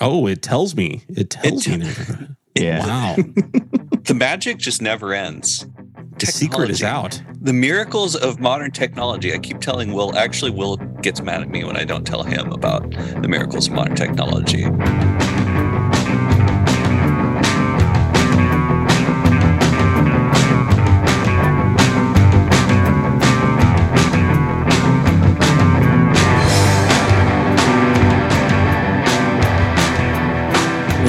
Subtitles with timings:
[0.00, 1.02] Oh, it tells me.
[1.08, 2.28] It tells It- me.
[2.54, 2.86] Yeah.
[2.86, 3.16] Wow.
[4.04, 5.64] The magic just never ends.
[6.18, 7.22] the secret is out.
[7.40, 9.32] The miracles of modern technology.
[9.32, 12.50] I keep telling Will, actually, Will gets mad at me when I don't tell him
[12.52, 14.64] about the miracles of modern technology.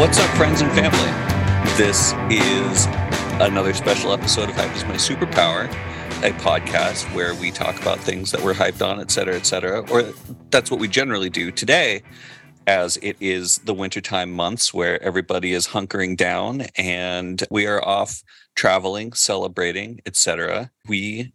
[0.03, 1.77] What's up, friends and family?
[1.77, 2.87] This is
[3.41, 5.71] another special episode of Hype is My Superpower,
[6.21, 9.89] a podcast where we talk about things that we're hyped on, et cetera, et cetera.
[9.89, 10.03] Or
[10.49, 12.03] that's what we generally do today,
[12.67, 18.23] as it is the wintertime months where everybody is hunkering down and we are off
[18.55, 20.69] traveling, celebrating, et cetera.
[20.85, 21.31] We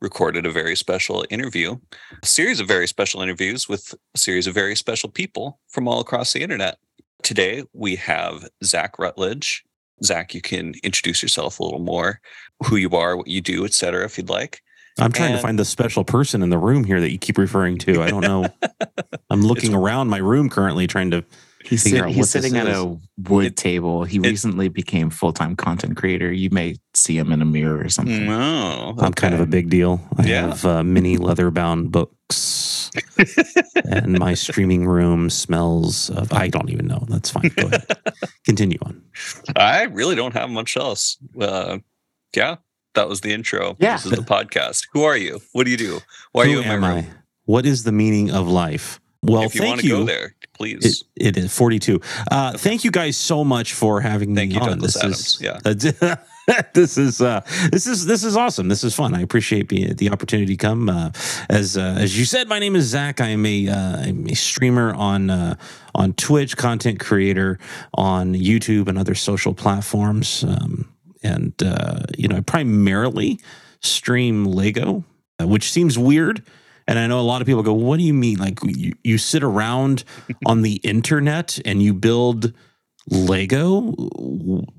[0.00, 1.78] recorded a very special interview,
[2.22, 5.98] a series of very special interviews with a series of very special people from all
[5.98, 6.78] across the internet.
[7.24, 9.64] Today we have Zach Rutledge.
[10.04, 12.20] Zach, you can introduce yourself a little more,
[12.64, 14.60] who you are, what you do, et cetera, if you'd like.
[14.98, 17.78] I'm trying to find the special person in the room here that you keep referring
[17.78, 18.02] to.
[18.02, 18.46] I don't know.
[19.30, 21.24] I'm looking around my room currently trying to.
[21.66, 22.76] He's, Figure sit- out he's what this sitting at is.
[22.76, 22.98] a
[23.28, 24.04] wood It- table.
[24.04, 26.30] He it- recently became full time content creator.
[26.30, 28.26] You may see him in a mirror or something.
[28.26, 30.00] No, I'm kind of a big deal.
[30.18, 30.48] I Yeah.
[30.48, 32.90] have uh, mini leather bound books,
[33.90, 36.32] and my streaming room smells of.
[36.32, 37.04] I don't even know.
[37.08, 37.50] That's fine.
[37.56, 37.86] Go ahead.
[38.46, 39.02] Continue on.
[39.56, 41.16] I really don't have much else.
[41.40, 41.78] Uh,
[42.36, 42.56] yeah,
[42.94, 43.76] that was the intro.
[43.80, 43.94] Yeah.
[43.96, 44.86] This is the podcast.
[44.92, 45.40] Who are you?
[45.52, 46.00] What do you do?
[46.32, 46.92] Why are Who you in my am room?
[46.92, 47.06] I?
[47.46, 49.00] What is the meaning of life?
[49.24, 49.96] Well, if you thank want to you.
[49.98, 51.04] go there, please.
[51.16, 52.00] It, it is 42.
[52.30, 54.68] Uh, Thank you guys so much for having Thank me you, on.
[54.68, 55.40] Douglas this Adams.
[55.64, 56.16] is, yeah.
[56.74, 57.40] this is uh,
[57.72, 58.68] this is this is awesome.
[58.68, 59.14] This is fun.
[59.14, 60.88] I appreciate being, the opportunity to come.
[60.88, 61.10] Uh,
[61.48, 63.20] as uh, as you said, my name is Zach.
[63.20, 65.56] I am a uh, I'm a streamer on uh,
[65.94, 67.58] on Twitch, content creator
[67.94, 70.44] on YouTube and other social platforms.
[70.44, 73.40] Um, and uh, you know, I primarily
[73.80, 75.04] stream Lego,
[75.40, 76.42] uh, which seems weird.
[76.86, 78.38] And I know a lot of people go, "What do you mean?
[78.38, 80.04] Like you, you sit around
[80.46, 82.52] on the internet and you build
[83.10, 83.94] Lego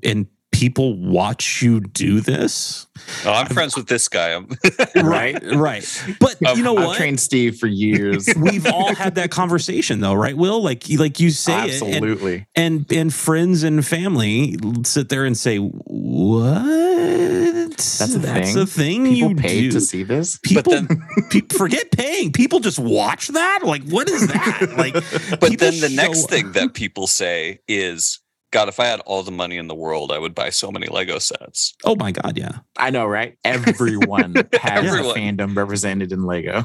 [0.03, 2.87] and people watch you do this?"
[3.25, 4.39] oh, I'm friends with this guy.
[4.95, 6.03] Right, right.
[6.19, 6.97] But you know I've what?
[6.97, 8.29] trained Steve for years.
[8.37, 10.35] We've all had that conversation though, right?
[10.37, 12.47] Will like you like you say it, and- Absolutely.
[12.55, 16.94] and and friends and family sit there and say, "What?
[17.17, 18.57] That's a That's thing?
[18.57, 20.37] a thing People you pay do." to see this.
[20.43, 20.87] People, then-
[21.29, 22.31] pe- forget paying.
[22.31, 23.59] People just watch that.
[23.63, 24.73] Like, what is that?
[24.77, 24.93] Like,
[25.39, 28.19] but then the next show- thing that people say is,
[28.51, 30.87] God, if I had all the money in the world, I would buy so many
[30.87, 31.73] Lego sets.
[31.83, 32.59] Oh my god, yeah.
[32.77, 33.37] I know, right?
[33.43, 35.11] Everyone has Everyone.
[35.17, 36.63] a fandom represented in Lego.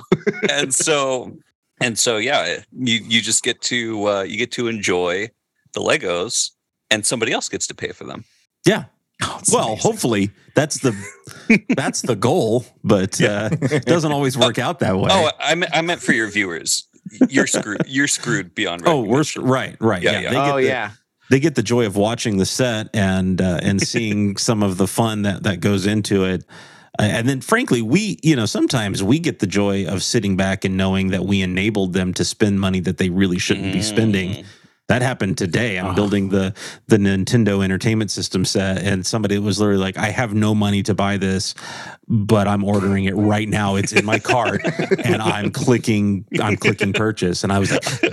[0.51, 1.37] and so
[1.81, 5.29] and so yeah you you just get to uh, you get to enjoy
[5.73, 6.51] the legos
[6.91, 8.25] and somebody else gets to pay for them
[8.67, 8.85] Yeah.
[9.23, 9.83] Oh, Well, amazing.
[9.83, 10.95] hopefully that's the
[11.77, 15.09] that's the goal, but uh, it doesn't always work out that way.
[15.11, 16.87] oh I meant, I meant for your viewers
[17.29, 20.03] you're screwed you're screwed beyond Oh, we're right, right.
[20.03, 20.29] Yeah, Yeah, yeah.
[20.31, 20.91] They get oh the, yeah.
[21.31, 24.87] they get the joy of watching the set and uh, and seeing some of the
[24.87, 26.45] fun that that goes into it.
[26.99, 30.65] Uh, and then, frankly, we you know sometimes we get the joy of sitting back
[30.65, 34.45] and knowing that we enabled them to spend money that they really shouldn't be spending.
[34.91, 35.79] That happened today.
[35.79, 35.95] I'm Oh.
[35.95, 36.53] building the
[36.89, 40.95] the Nintendo Entertainment System set, and somebody was literally like, "I have no money to
[40.95, 41.55] buy this,
[42.09, 43.77] but I'm ordering it right now.
[43.77, 44.63] It's in my cart,
[45.05, 48.11] and I'm clicking I'm clicking purchase." And I was like, "Good,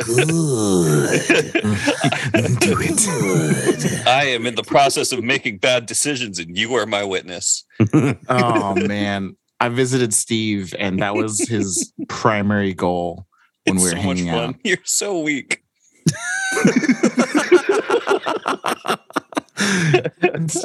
[2.59, 4.07] Do it.
[4.07, 7.65] i am in the process of making bad decisions and you are my witness
[8.29, 9.35] Oh man.
[9.59, 13.25] I visited Steve and that was his primary goal
[13.65, 14.55] when it's we so were much hanging fun out.
[14.63, 15.63] you're so weak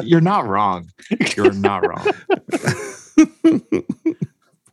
[0.03, 0.91] You're not wrong.
[1.37, 2.07] You're not wrong.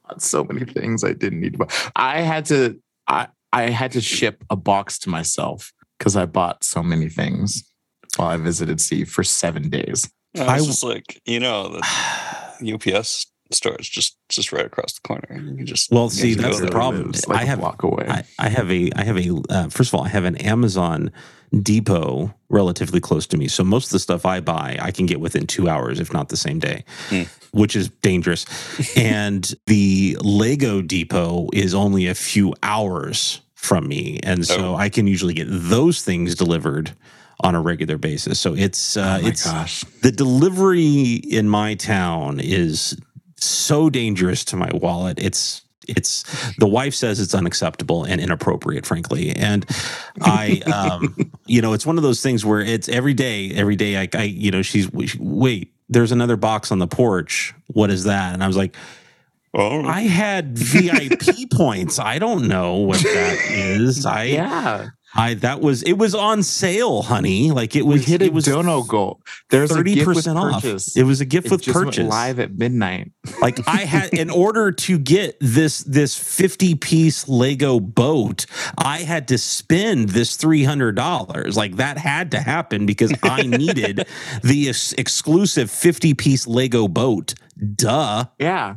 [0.08, 1.68] Bought so many things I didn't need to buy.
[1.96, 6.64] I had to I I had to ship a box to myself because I bought
[6.64, 7.64] so many things
[8.18, 10.10] while I visited Steve for seven days.
[10.38, 14.66] i I was w- just like you know the ups store is just just right
[14.66, 17.12] across the corner you just Well, see, that's the problem.
[17.28, 18.06] Like I have- block away.
[18.08, 21.12] I, I have a I have a uh, first of all I have an Amazon
[21.64, 25.20] depot relatively close to me, so most of the stuff I buy I can get
[25.20, 27.24] within two hours, if not the same day, Hmm.
[27.52, 28.46] which is dangerous.
[28.98, 34.76] and the Lego depot is only a few hours from me, and so Oh.
[34.76, 36.92] I can usually get those things delivered
[37.42, 38.40] on a regular basis.
[38.40, 39.84] So it's uh, oh it's gosh.
[40.04, 42.96] the delivery in my town is
[43.46, 45.20] so dangerous to my wallet.
[45.20, 46.24] It's it's
[46.58, 49.32] the wife says it's unacceptable and inappropriate, frankly.
[49.36, 49.66] And
[50.22, 53.98] I, um, you know, it's one of those things where it's every day, every day.
[53.98, 54.90] I, I you know, she's
[55.20, 57.54] wait, there's another box on the porch.
[57.68, 58.34] What is that?
[58.34, 58.76] And I was like.
[59.52, 61.98] Oh, I had VIP points.
[61.98, 64.06] I don't know what that is.
[64.06, 64.90] I yeah.
[65.16, 67.52] I that was it was on sale, honey.
[67.52, 69.22] Like it We was hit it was dono goal.
[69.50, 70.62] There's thirty percent off.
[70.62, 70.96] purchase.
[70.96, 72.08] It was a gift It with purchase.
[72.08, 73.12] live at midnight.
[73.42, 78.46] Like I had in order to get this this 50 piece Lego boat,
[78.78, 81.56] I had to spend this $300.
[81.56, 84.06] Like that had to happen because I needed
[84.44, 87.34] the ex- exclusive 50 piece Lego boat.
[87.76, 88.26] Duh.
[88.40, 88.76] Yeah.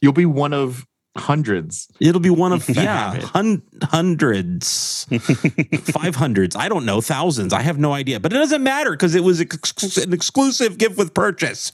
[0.00, 0.86] You'll be one of
[1.16, 1.88] hundreds.
[2.00, 5.06] It'll be one of yeah, hun- hundreds,
[5.92, 6.56] five hundreds.
[6.56, 7.52] I don't know, thousands.
[7.52, 10.96] I have no idea, but it doesn't matter because it was ex- an exclusive gift
[10.96, 11.72] with purchase.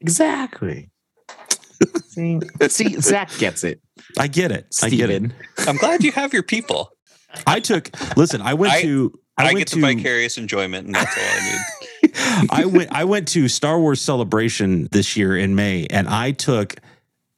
[0.00, 0.90] Exactly.
[2.08, 3.80] see, see, Zach gets it.
[4.18, 4.66] I get it.
[4.82, 5.30] I get it.
[5.58, 6.90] I'm glad you have your people.
[7.46, 7.90] I took.
[8.16, 9.12] Listen, I went I- to.
[9.38, 9.80] I, I, went get to.
[9.80, 11.60] the vicarious enjoyment, and that's all I need.
[12.50, 16.76] I went I went to Star Wars Celebration this year in May and I took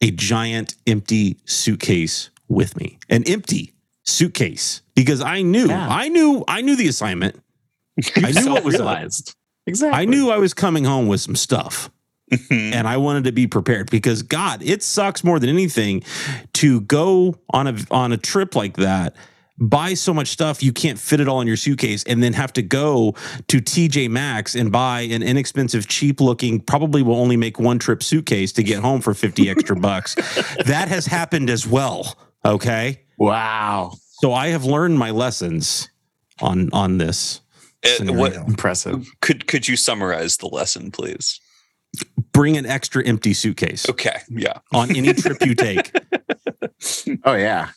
[0.03, 2.99] a giant empty suitcase with me.
[3.09, 3.73] An empty
[4.05, 5.89] suitcase because I knew Yeah.
[5.89, 7.41] I knew I knew the assignment.
[8.17, 8.81] I knew what was up.
[8.81, 9.35] realized.
[9.67, 9.99] Exactly.
[9.99, 11.89] I knew I was coming home with some stuff
[12.33, 12.75] Mhm.
[12.75, 16.03] and I wanted to be prepared because God, it sucks more than anything
[16.55, 19.15] to go on a on a trip like that,
[19.69, 22.53] buy so much stuff you can't fit it all in your suitcase, and then have
[22.55, 23.15] to go
[23.49, 28.03] to TJ Maxx and buy an inexpensive, cheap looking, probably will only make one trip
[28.03, 30.15] suitcase to get home for 50 extra bucks.
[30.67, 32.17] That has happened as well.
[32.45, 33.03] Okay.
[33.19, 33.93] Wow.
[34.21, 35.89] So I have learned my lessons
[36.41, 37.41] on on this.
[37.85, 39.07] Uh, what Impressive.
[39.21, 41.41] could could you summarize the lesson, please?
[42.33, 44.59] Bring an extra empty suitcase Okay, yeah.
[44.73, 45.91] on any trip you take.
[47.25, 47.69] Oh yeah.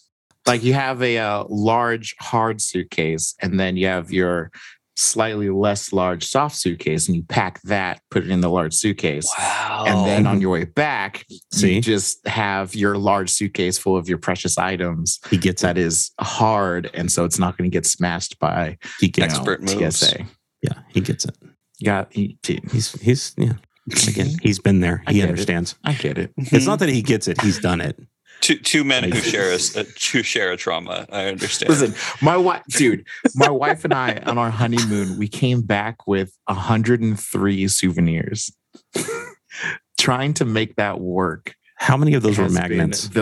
[0.47, 4.51] Like you have a uh, large hard suitcase, and then you have your
[4.97, 9.25] slightly less large soft suitcase, and you pack that, put it in the large suitcase.
[9.37, 9.83] Wow.
[9.87, 11.75] And then on your way back, See?
[11.75, 15.65] you just have your large suitcase full of your precious items He gets it.
[15.67, 19.37] that is hard, and so it's not going to get smashed by He gets it.
[19.37, 19.97] Expert moves.
[19.97, 20.25] TSA.
[20.61, 21.35] Yeah, he gets it.
[21.79, 22.37] You got, he,
[22.71, 23.53] He's he's yeah.
[24.07, 25.03] Again, he's been there.
[25.07, 25.27] I He it.
[25.29, 25.75] understands.
[25.83, 26.31] I get it.
[26.37, 27.99] It's not that he gets it; he's done it.
[28.45, 29.75] Two two men who share a, s-
[30.11, 31.07] who share a trauma.
[31.11, 31.69] I understand.
[31.69, 36.31] Listen, my wife, dude, my wife and I on our honeymoon, we came back with
[36.45, 38.55] 103 souvenirs.
[39.99, 41.55] Trying to make that work.
[41.77, 43.07] How many of those were has been magnets?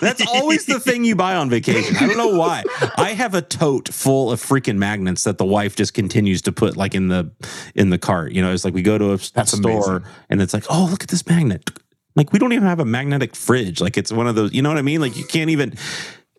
[0.00, 1.96] That's always the thing you buy on vacation.
[1.96, 2.64] I don't know why.
[2.96, 6.76] I have a tote full of freaking magnets that the wife just continues to put
[6.76, 7.30] like in the
[7.74, 8.32] in the cart.
[8.32, 10.04] You know, it's like we go to a That's store amazing.
[10.30, 11.70] and it's like, oh, look at this magnet.
[12.16, 13.80] Like we don't even have a magnetic fridge.
[13.80, 14.52] Like it's one of those.
[14.52, 15.00] You know what I mean?
[15.00, 15.74] Like you can't even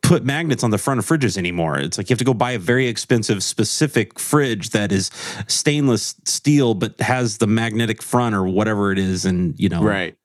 [0.02, 1.78] put magnets on the front of fridges anymore.
[1.78, 5.12] It's like you have to go buy a very expensive specific fridge that is
[5.48, 10.16] stainless steel but has the magnetic front or whatever it is and you know right.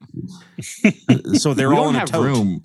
[0.84, 2.62] Uh, so they're all don't in a have room.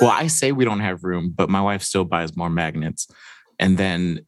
[0.00, 3.08] Well, I say we don't have room, but my wife still buys more magnets.
[3.58, 4.26] And then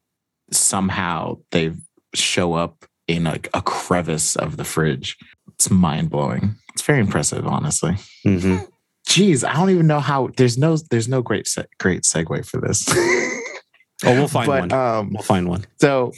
[0.51, 1.73] somehow they
[2.13, 5.17] show up in like a crevice of the fridge.
[5.57, 6.55] It's mind blowing.
[6.73, 7.95] It's very impressive, honestly.
[8.25, 8.67] Mhm.
[9.07, 10.29] Geez, I don't even know how.
[10.37, 12.85] There's no, there's no great, se- great segue for this.
[14.05, 14.71] Oh, we'll find but one.
[14.73, 15.65] um, we'll find one.
[15.81, 16.11] so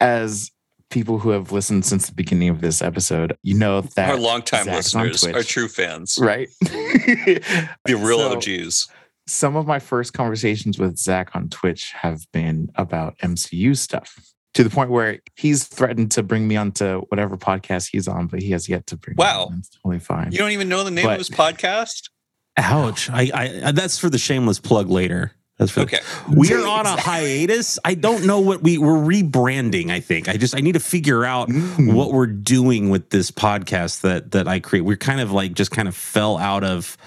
[0.00, 0.50] as
[0.90, 4.64] people who have listened since the beginning of this episode, you know that Our longtime
[4.66, 5.48] Zach's on listeners, our Twitch.
[5.48, 6.50] true fans, right?
[6.60, 8.88] the real So- OGs.
[9.26, 14.14] some of my first conversations with Zach on Twitch have been about MCU stuff
[14.54, 18.42] to the point where he's threatened to bring me onto whatever podcast he's on, but
[18.42, 19.46] he has yet to bring Wow.
[19.48, 19.58] me on.
[19.60, 20.32] It's totally fine.
[20.32, 22.10] You don't even know the name But- of his podcast?
[22.58, 23.08] Ouch!
[23.10, 23.30] I,
[23.64, 25.32] I that's for the shameless plug later.
[25.58, 26.00] That's for Okay.
[26.34, 27.78] we are on a hiatus.
[27.84, 29.90] I don't know what we we're rebranding.
[29.90, 31.94] I think I just I need to figure out Mm.
[31.94, 34.82] what we're doing with this podcast that that I create.
[34.82, 36.98] We're kind of like just kind of fell out of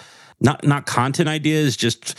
[0.42, 2.16] not not content ideas, just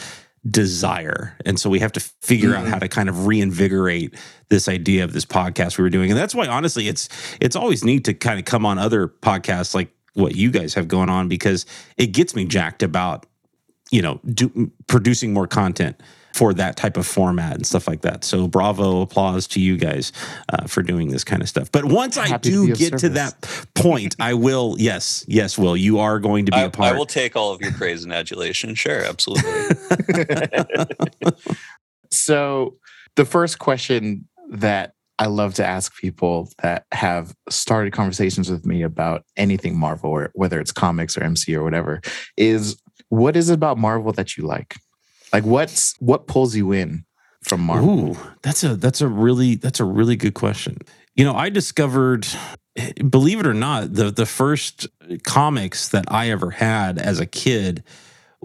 [0.50, 1.36] desire.
[1.44, 2.72] And so we have to figure out mm-hmm.
[2.72, 4.14] how to kind of reinvigorate
[4.48, 6.10] this idea of this podcast we were doing.
[6.10, 7.08] And that's why honestly it's
[7.40, 10.88] it's always neat to kind of come on other podcasts like what you guys have
[10.88, 13.26] going on because it gets me jacked about
[13.90, 16.00] you know do, producing more content
[16.36, 18.22] for that type of format and stuff like that.
[18.22, 20.12] So bravo, applause to you guys
[20.50, 21.72] uh, for doing this kind of stuff.
[21.72, 23.40] But once I Happy to do be of get to that
[23.74, 24.76] point, I will.
[24.78, 26.94] Yes, yes, Will you are going to be I, a part.
[26.94, 28.74] I will take all of your praise and adulation.
[28.74, 29.50] Sure, absolutely.
[32.10, 32.76] so
[33.14, 38.82] the first question that I love to ask people that have started conversations with me
[38.82, 42.02] about anything Marvel or whether it's comics or MC or whatever
[42.36, 42.76] is
[43.08, 44.76] What is it about Marvel that you like?
[45.36, 47.04] Like what's what pulls you in
[47.42, 48.12] from Marvel?
[48.12, 50.78] Ooh, that's a that's a really that's a really good question.
[51.14, 52.26] You know, I discovered,
[53.10, 54.86] believe it or not, the the first
[55.24, 57.84] comics that I ever had as a kid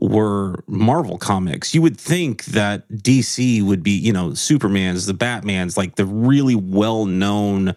[0.01, 1.73] were Marvel comics.
[1.73, 6.55] You would think that DC would be, you know, Superman's, the Batman's, like the really
[6.55, 7.73] well known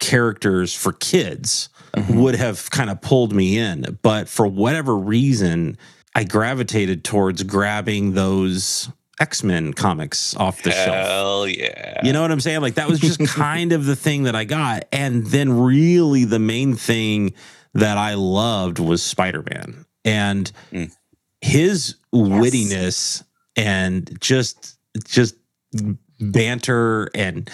[0.00, 2.18] characters for kids mm-hmm.
[2.18, 3.98] would have kind of pulled me in.
[4.02, 5.78] But for whatever reason,
[6.14, 8.90] I gravitated towards grabbing those
[9.20, 11.06] X Men comics off the shelf.
[11.06, 12.00] Hell yeah.
[12.02, 12.60] You know what I'm saying?
[12.60, 14.84] Like that was just kind of the thing that I got.
[14.92, 17.34] And then really the main thing
[17.74, 19.84] that I loved was Spider-Man.
[20.04, 20.92] And Mm.
[21.40, 23.22] his wittiness
[23.56, 24.76] and just
[25.06, 25.34] just
[26.20, 27.50] banter and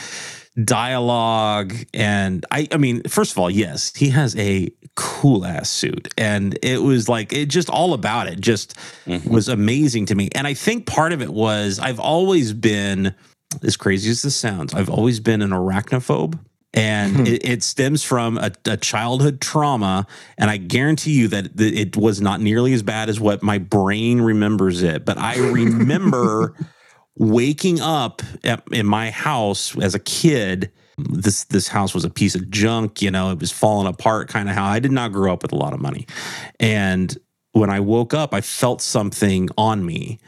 [0.64, 6.12] dialogue and I I mean first of all yes he has a cool ass suit.
[6.18, 8.74] And it was like it just all about it just
[9.06, 9.26] Mhm.
[9.28, 10.28] was amazing to me.
[10.34, 13.14] And I think part of it was I've always been
[13.62, 16.38] as crazy as this sounds I've always been an arachnophobe.
[16.74, 20.06] And it, it stems from a, a childhood trauma.
[20.36, 23.56] And I guarantee you that th- it was not nearly as bad as what my
[23.58, 25.04] brain remembers it.
[25.06, 26.54] But I remember
[27.18, 32.34] waking up at, in my house as a kid this this house was a piece
[32.34, 35.32] of junk you know it was falling apart kind of how i did not grow
[35.32, 36.06] up with a lot of money.
[36.58, 37.16] And
[37.52, 40.18] when i woke up i felt something on me.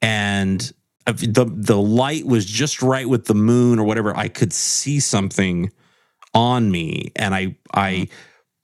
[0.00, 0.72] And
[1.06, 5.72] the the light was just right with the moon or whatever i could see something
[6.34, 7.12] on me.
[7.16, 8.12] And i i mm-hmm.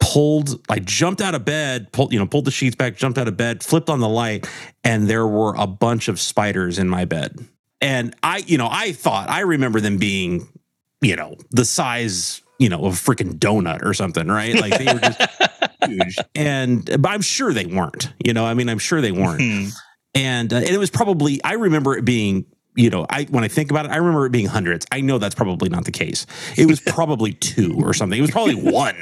[0.01, 3.29] pulled i jumped out of bed pulled you know pulled the sheets back jumped out
[3.29, 4.49] of bed flipped on the light
[4.83, 7.47] and there were a bunch of spiders in my bed
[7.85, 10.49] and I, you know, I thought I remember them being,
[11.03, 14.55] you know, the size, you know, of a freaking donut or something, right?
[14.59, 15.21] Like they were just
[15.87, 16.17] huge.
[16.35, 18.11] And but I'm sure they weren't.
[18.25, 19.43] You know, I mean, I'm sure they weren't.
[19.43, 19.69] Hmm.
[20.15, 22.47] And uh, and it was probably I remember it being.
[22.77, 24.85] You know, I when I think about it, I remember it being hundreds.
[24.91, 26.27] I know that's probably not the case.
[26.57, 28.19] It was probably two or something.
[28.19, 28.97] It was probably one,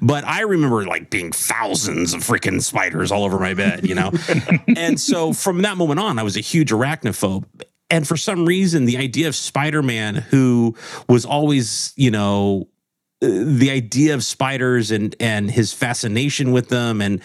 [0.00, 3.86] but I remember like being thousands of freaking spiders all over my bed.
[3.86, 4.12] You know,
[4.76, 7.44] and so from that moment on, I was a huge arachnophobe.
[7.90, 10.76] And for some reason, the idea of Spider Man, who
[11.08, 12.68] was always, you know,
[13.20, 17.20] the idea of spiders and and his fascination with them, and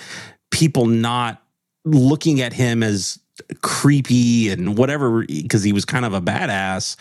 [0.52, 1.44] people not
[1.86, 3.20] looking at him as
[3.62, 6.96] creepy and whatever because he was kind of a badass.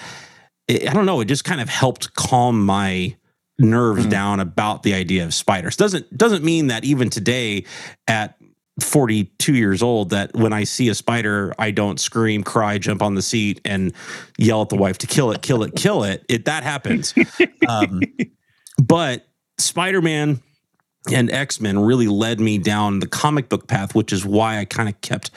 [0.67, 1.21] It, I don't know.
[1.21, 3.17] It just kind of helped calm my
[3.59, 4.11] nerves Mhm.
[4.11, 5.77] down about the idea of spiders.
[5.77, 7.65] Doesn't doesn't mean that even today
[8.09, 8.37] at
[8.81, 13.15] 42 years old that when I see a spider, I don't scream, cry, jump on
[13.15, 13.93] the seat, and
[14.39, 16.25] yell at the wife to kill it, kill it, kill it.
[16.29, 17.15] It that happens.
[17.69, 18.01] um,
[18.83, 19.27] but
[19.59, 20.41] Spider Man
[21.11, 24.65] and X Men really led me down the comic book path, which is why I
[24.65, 25.31] kind of kept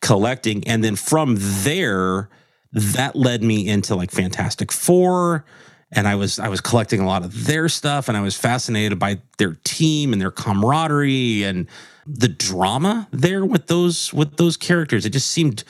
[0.00, 0.66] collecting.
[0.66, 2.28] And then from there,
[2.72, 5.44] that led me into like Fantastic Four.
[5.92, 8.98] And I was I was collecting a lot of their stuff, and I was fascinated
[8.98, 11.66] by their team and their camaraderie and
[12.06, 15.04] the drama there with those with those characters.
[15.04, 15.64] It just seemed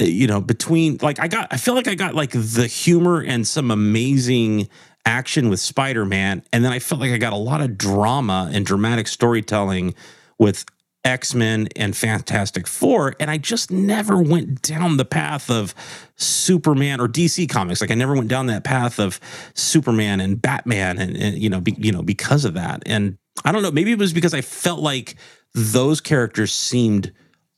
[0.00, 3.20] uh, you know between like i got i feel like i got like the humor
[3.20, 4.68] and some amazing
[5.04, 8.64] action with spider-man and then i felt like i got a lot of drama and
[8.64, 9.92] dramatic storytelling
[10.38, 10.64] with
[11.04, 15.74] x-men and fantastic four and i just never went down the path of
[16.16, 17.80] superman or dc comics.
[17.80, 19.18] Like i never went down that path of
[19.54, 22.82] superman and batman and, and you know be, you know because of that.
[22.86, 25.16] And i don't know maybe it was because i felt like
[25.54, 27.12] those characters seemed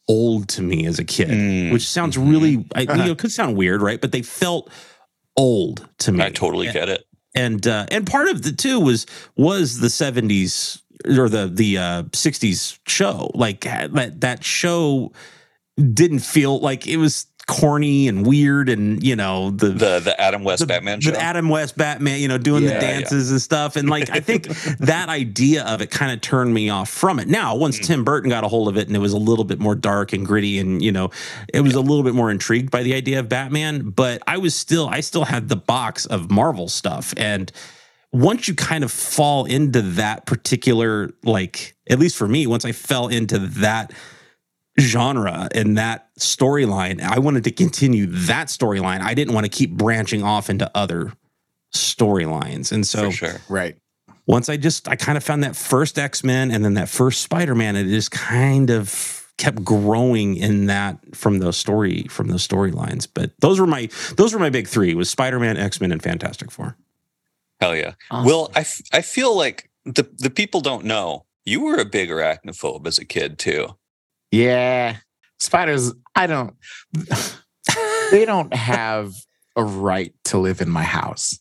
[0.09, 1.73] old to me as a kid Mm.
[1.73, 4.01] which sounds really I, you know it could sound weird right?
[4.01, 4.71] But they felt
[5.37, 6.23] old to me.
[6.23, 7.05] I totally get it.
[7.35, 9.07] and uh and part of the too was
[9.37, 15.13] was the 70s or the the uh 60s show like that that show
[15.95, 20.45] didn't feel like it was corny and weird and you know the The the Adam
[20.45, 21.21] West the, Batman the.
[21.21, 23.01] Adam West Batman, you know, doing the Yeah, yeah.
[23.01, 23.75] dances and stuff.
[23.75, 24.47] And like, I think
[24.79, 27.27] that idea of it kind of turned me off from it.
[27.27, 27.85] Now, once Mm.
[27.85, 30.13] Tim Burton got a hold of it and it was a little bit more dark
[30.13, 31.11] and gritty and, you know,
[31.53, 34.55] it was a little bit more intrigued by the idea of Batman, but I was
[34.55, 37.13] still, I still had the box of Marvel stuff.
[37.17, 37.51] And
[38.13, 42.73] once you kind of fall into that particular, like, at least for me, once I
[42.73, 43.93] fell into that
[44.81, 47.01] genre and that storyline.
[47.03, 49.01] I wanted to continue that storyline.
[49.01, 51.13] I didn't want to keep branching off into other
[51.75, 52.73] storylines.
[52.73, 53.41] And so for sure.
[53.49, 53.77] Right.
[54.27, 57.77] once I just I kind of found that first X-Men and then that first Spider-Man,
[57.77, 63.09] it just kind of kept growing in that from those story from those storylines.
[63.13, 66.77] But those were my those were my big three was Spider-Man, X-Men, and Fantastic Four.
[67.63, 67.95] Hell yeah.
[68.11, 68.27] Awesome.
[68.27, 72.09] Well, I, f- I feel like the the people don't know you were a big
[72.09, 73.69] arachnophobe as a kid too.
[74.33, 74.97] Yeah.
[75.39, 76.55] spiders, I don't.
[78.11, 79.13] They don't have
[79.55, 81.39] a right to live in my house.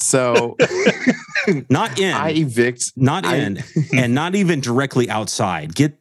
[0.00, 0.56] So
[1.68, 2.14] Not in.
[2.14, 2.92] I evict.
[2.96, 3.62] not I- in
[3.94, 5.96] and not even directly outside get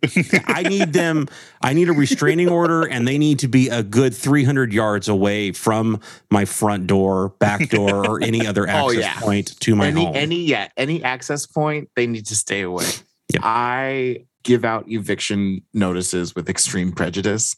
[0.47, 1.27] i need them
[1.61, 5.51] i need a restraining order and they need to be a good 300 yards away
[5.51, 5.99] from
[6.31, 9.19] my front door back door or any other access Oh, yeah.
[9.19, 12.85] point to my any home any yeah any access point they need to stay away
[13.33, 13.41] Yep.
[13.43, 17.55] i give out eviction notices with extreme prejudice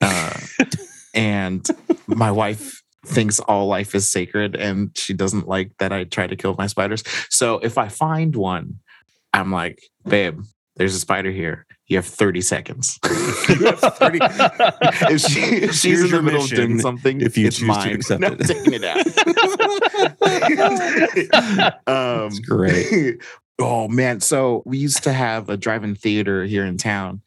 [0.00, 0.38] uh,
[1.14, 1.66] and
[2.06, 6.36] my wife thinks all life is sacred and she doesn't like that i try to
[6.36, 7.02] kill my spiders.
[7.30, 8.78] So if i find one
[9.32, 10.40] i'm like babe
[10.76, 11.66] there's a spider here.
[11.86, 12.98] You have 30 seconds.
[15.04, 17.68] If, she, if she's Here's in the middle of doing something if you it's choose
[17.68, 17.94] to mine.
[17.94, 18.46] accept I'm it.
[18.46, 19.06] taking it out.
[21.86, 23.22] Um, That's great.
[23.58, 27.22] oh man, so we used to have a drive-in theater here in town,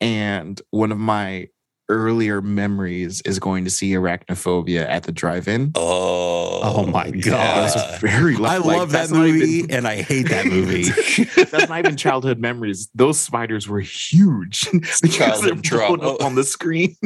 [0.00, 1.48] and one of my
[1.88, 5.72] earlier memories is going to see Arachnophobia at the drive-in.
[5.74, 7.72] Oh, Oh my God.
[7.76, 7.96] yeah.
[7.96, 10.84] a very i like, love that that's not even- movie and i hate that movie
[11.50, 12.88] that's not even childhood memories.
[12.94, 14.68] Those spiders were huge
[15.02, 16.02] because they're trauma.
[16.14, 16.96] up on the screen.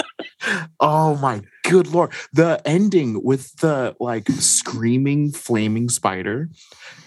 [0.80, 2.12] oh my good lord!
[2.32, 6.48] The ending with the like screaming, flaming spider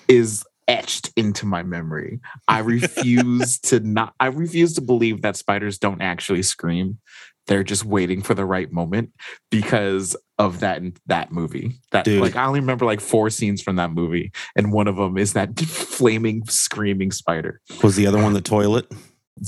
[0.08, 2.20] is etched into my memory.
[2.48, 4.14] I refuse to not.
[4.22, 7.00] I refuse to believe that spiders don't actually scream.
[7.48, 9.12] They're just waiting for the right moment
[9.50, 11.80] because of that that movie.
[11.92, 12.22] That Dude.
[12.22, 15.34] like I only remember like four scenes from that movie, and one of them is
[15.34, 17.60] that flaming, screaming spider.
[17.84, 18.90] was the other one the toilet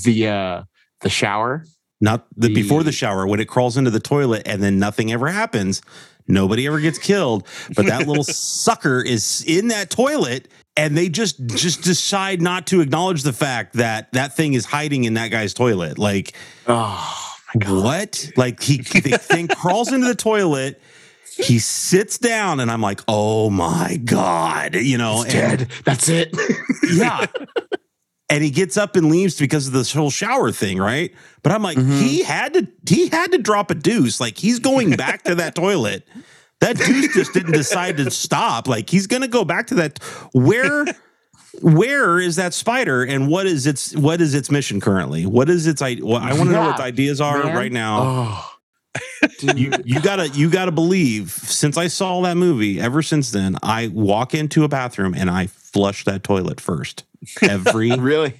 [0.04, 0.62] The uh
[1.00, 1.64] the shower.
[2.00, 5.12] not the, The- before the shower when it crawls into the toilet and then nothing
[5.12, 5.80] ever happens
[6.28, 8.22] nobody ever gets killed but that little
[8.62, 13.74] sucker is in that toilet and they just just decide not to acknowledge the fact
[13.74, 16.34] that that thing is hiding in that guy's toilet like
[16.66, 17.84] Oh my god.
[17.84, 20.80] what like he the thing crawls into the toilet
[21.36, 25.68] he sits down and i'm like oh my god you know It's and- dead.
[25.84, 26.34] That's it.
[26.92, 27.26] yeah.
[28.30, 31.12] And he gets up and leaves because of this whole shower thing, right?
[31.42, 32.00] But I'm like, Mhm.
[32.00, 34.20] he had to he had to drop a deuce.
[34.20, 36.08] Like he's going back to that toilet.
[36.62, 38.68] That deuce just didn't decide to stop.
[38.68, 39.98] Like he's gonna go back to that.
[40.32, 40.86] Where
[41.60, 45.26] where is that spider and what is its what is its mission currently?
[45.26, 47.56] What is its I well, I want to know what its ideas are man.
[47.56, 47.98] right now.
[48.02, 48.48] Oh.
[49.40, 53.88] You you gotta you gotta believe since I saw that movie, ever since then, I
[53.88, 57.04] walk into a bathroom and I flush that toilet first.
[57.42, 58.34] Every really?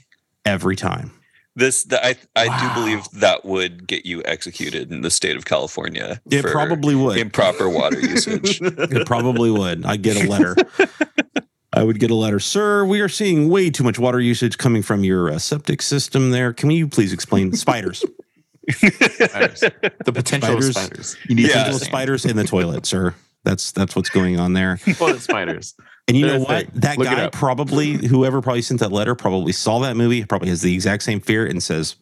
[0.44, 1.12] every time.
[1.54, 2.74] This, the, I, I Wow.
[2.74, 6.20] do believe that would get you executed in the state of California.
[6.30, 7.18] It probably would.
[7.18, 8.60] improper water usage.
[8.62, 9.84] It probably would.
[9.84, 10.56] I'd get a letter.
[11.74, 12.84] I would get a letter, sir.
[12.84, 16.30] We are seeing way too much water usage coming from your uh, septic system.
[16.30, 18.04] There, can you please explain spiders?
[18.70, 19.60] Spiders.
[19.60, 20.76] The potential Spiders.
[20.76, 21.16] spiders.
[21.28, 21.64] You need Yeah.
[21.64, 23.14] Potential spiders in the toilet, sir.
[23.44, 24.78] That's that's what's going on there.
[24.96, 25.74] Toilet spiders.
[26.08, 26.66] And you They're know what?
[26.74, 30.60] That Look guy probably, whoever probably sent that letter, probably saw that movie, probably has
[30.60, 31.94] the exact same fear, and says,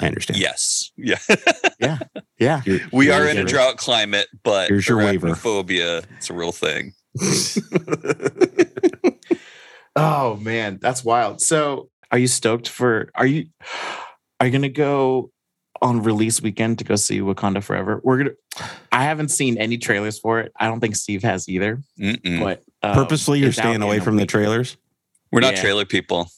[0.00, 0.90] "I understand." yes.
[0.96, 1.18] Yeah.
[2.38, 2.60] Yeah.
[2.62, 5.34] Here- We here are you in a drought climate, but Here's your waiver.
[5.36, 6.92] Phobia, it's a real thing.
[9.94, 11.42] Oh man, that's wild.
[11.42, 13.10] So, are you stoked for?
[13.14, 13.46] Are you
[14.40, 15.30] are you gonna go
[15.82, 18.00] on release weekend to go see Wakanda Forever?
[18.02, 18.30] We're gonna.
[18.90, 20.50] I haven't seen any trailers for it.
[20.58, 21.82] I don't think Steve has either.
[22.00, 22.40] Mm-mm.
[22.40, 24.76] But um, Purposely, you're staying away from the trailers.
[25.30, 25.60] We're not Yeah.
[25.62, 26.30] trailer people.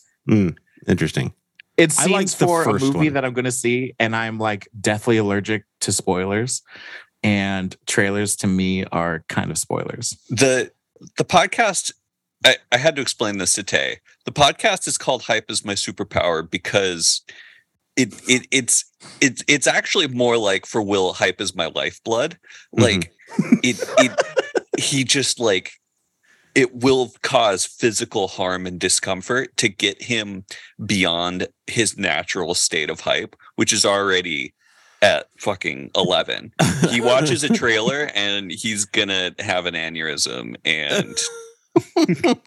[0.86, 1.32] Interesting.
[1.76, 3.12] It I seems liked the for a movie one.
[3.14, 6.62] that I'm going to see, and I'm like deathly allergic to spoilers.
[7.22, 10.16] And trailers to me are kind of spoilers.
[10.28, 10.70] The
[11.16, 11.92] the podcast
[12.44, 13.98] I, I had to explain this to Tay.
[14.26, 17.22] The podcast is called Hype is My Superpower because
[17.96, 18.84] it it it's
[19.22, 22.38] it's it's actually more like for Will, hype is my lifeblood.
[22.72, 23.10] Like
[23.62, 24.12] it it
[24.78, 25.72] he just like
[26.54, 30.44] it will cause physical harm and discomfort to get him
[30.84, 34.54] beyond his natural state of hype, which is already
[35.02, 36.52] at fucking 11.
[36.90, 41.14] He watches a trailer and he's gonna have an aneurysm and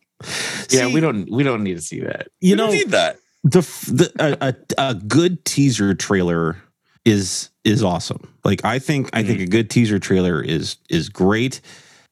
[0.70, 2.28] yeah, See, we don't we don't need to see that.
[2.40, 3.18] You you know, don't need that.
[3.44, 6.58] the the a, a, a good teaser trailer
[7.06, 8.34] is is awesome.
[8.44, 9.44] Like I think I think mm-hmm.
[9.44, 11.62] a good teaser trailer is is great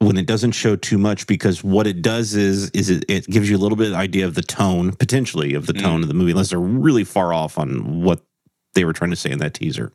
[0.06, 3.50] when it doesn't show too much because what it does is is it, it gives
[3.50, 5.82] you a little bit of idea of the tone potentially of the Mm.
[5.82, 8.22] tone of the movie unless they're really far off on what
[8.74, 9.92] they were trying to say in that teaser.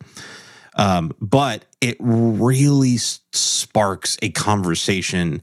[0.77, 5.43] Um, but it really s- sparks a conversation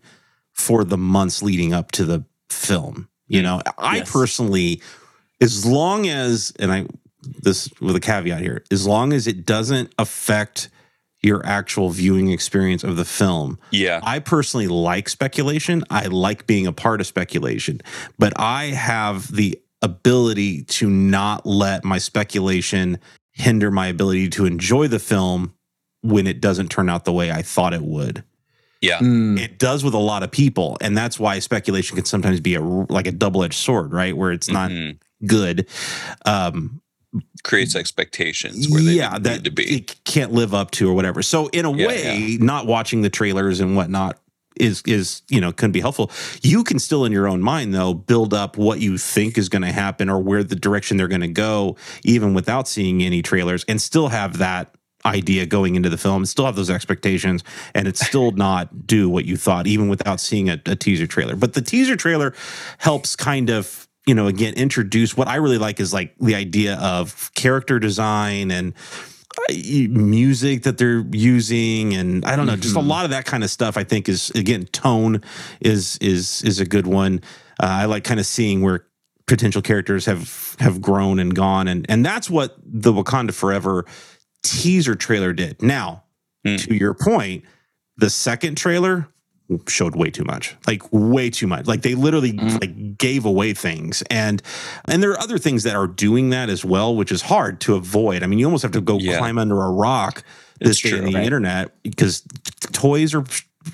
[0.53, 3.07] for the months leading up to the film.
[3.27, 4.11] You know, I Yes.
[4.11, 4.81] personally,
[5.41, 6.87] as long as, and I
[7.41, 8.63] this with a caveat here.
[8.71, 10.69] As long as it doesn't affect
[11.21, 13.57] your actual viewing experience of the film.
[13.71, 13.99] Yeah.
[14.03, 15.83] I personally like speculation.
[15.89, 17.81] I like being a part of speculation,
[18.19, 22.99] but I have the ability to not let my speculation
[23.31, 25.53] hinder my ability to enjoy the film
[26.01, 28.23] when it doesn't turn out the way I thought it would.
[28.81, 28.99] Yeah.
[28.99, 29.39] Mm.
[29.39, 32.61] It does with a lot of people, and that's why speculation can sometimes be a
[32.61, 34.15] like a double-edged sword, right?
[34.15, 34.97] Where it's not Mhm.
[35.25, 35.67] good.
[36.25, 36.81] Um,
[37.43, 37.79] creates mm.
[37.79, 39.63] expectations where they yeah, need that to be.
[39.77, 41.21] it can't live up to or whatever.
[41.21, 44.19] So in a Yeah, way, not watching the trailers and whatnot
[44.55, 46.11] is is you know can be helpful.
[46.41, 49.61] You can still in your own mind though build up what you think is going
[49.61, 53.63] to happen or where the direction they're going to go, even without seeing any trailers,
[53.67, 54.73] and still have that
[55.05, 59.25] idea going into the film, still have those expectations, and it's still not do what
[59.25, 61.35] you thought, even without seeing a, a teaser trailer.
[61.35, 62.33] But the teaser trailer
[62.79, 66.75] helps kind of you know again introduce what I really like is like the idea
[66.77, 68.73] of character design and
[69.37, 69.53] uh,
[69.89, 72.87] music that they're using and I don't know just a Mhm.
[72.87, 75.21] lot of that kind of stuff I think is again tone
[75.59, 77.21] is is is a good one
[77.61, 78.85] uh, I like kind of seeing where
[79.27, 83.85] potential characters have have grown and gone and and that's what the Wakanda Forever
[84.43, 86.03] teaser trailer did now
[86.45, 86.55] Hmm.
[86.57, 87.43] to your point
[87.97, 89.09] the second trailer
[89.67, 92.59] showed way too much like way too much like they literally Mm.
[92.61, 94.41] like gave away things and
[94.85, 97.75] and there are other things that are doing that as well which is hard to
[97.75, 99.17] avoid i mean you almost have to go Yeah.
[99.19, 100.23] climb under a rock
[100.59, 101.23] this day in the right?
[101.23, 102.23] internet because
[102.73, 103.23] toys are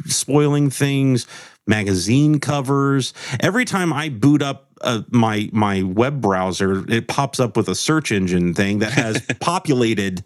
[0.06, 1.26] spoiling things
[1.66, 7.56] magazine covers every time i boot up uh, my my web browser it pops up
[7.56, 10.24] with a search engine thing that has populated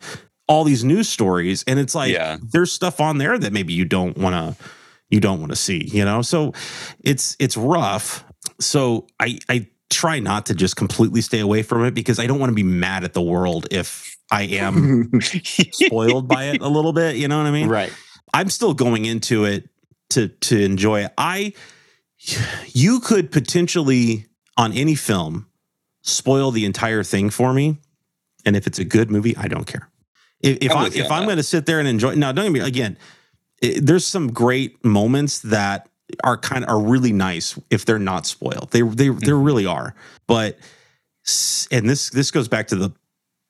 [0.48, 2.38] all these news stories and it's like Yeah.
[2.52, 4.64] there's stuff on there that maybe you don't want to
[5.10, 6.22] you don't want to see you know?
[6.22, 6.54] So
[7.00, 8.24] it's it's rough.
[8.60, 12.40] So i i try not to just completely stay away from it because i don't
[12.40, 16.92] want to be mad at the world if i am spoiled by it a little
[16.92, 17.70] bit you know what i mean?
[17.70, 17.94] Right.
[18.34, 19.70] i'm still going into it
[20.10, 21.14] to to enjoy it.
[21.18, 21.54] I
[22.68, 24.26] you could potentially
[24.58, 25.48] on any film
[26.02, 27.80] spoil the entire thing for me
[28.46, 29.90] and if it's a good movie i don't care.
[30.42, 32.54] If, if I'm you if i'm going to sit there and enjoy now don't get
[32.54, 32.98] me again
[33.62, 35.90] it, there's some great moments that
[36.24, 39.20] are kind of are really nice if they're not spoiled they they Mm-hmm.
[39.20, 39.94] they really are
[40.28, 40.58] but
[41.72, 42.92] and this this goes back to the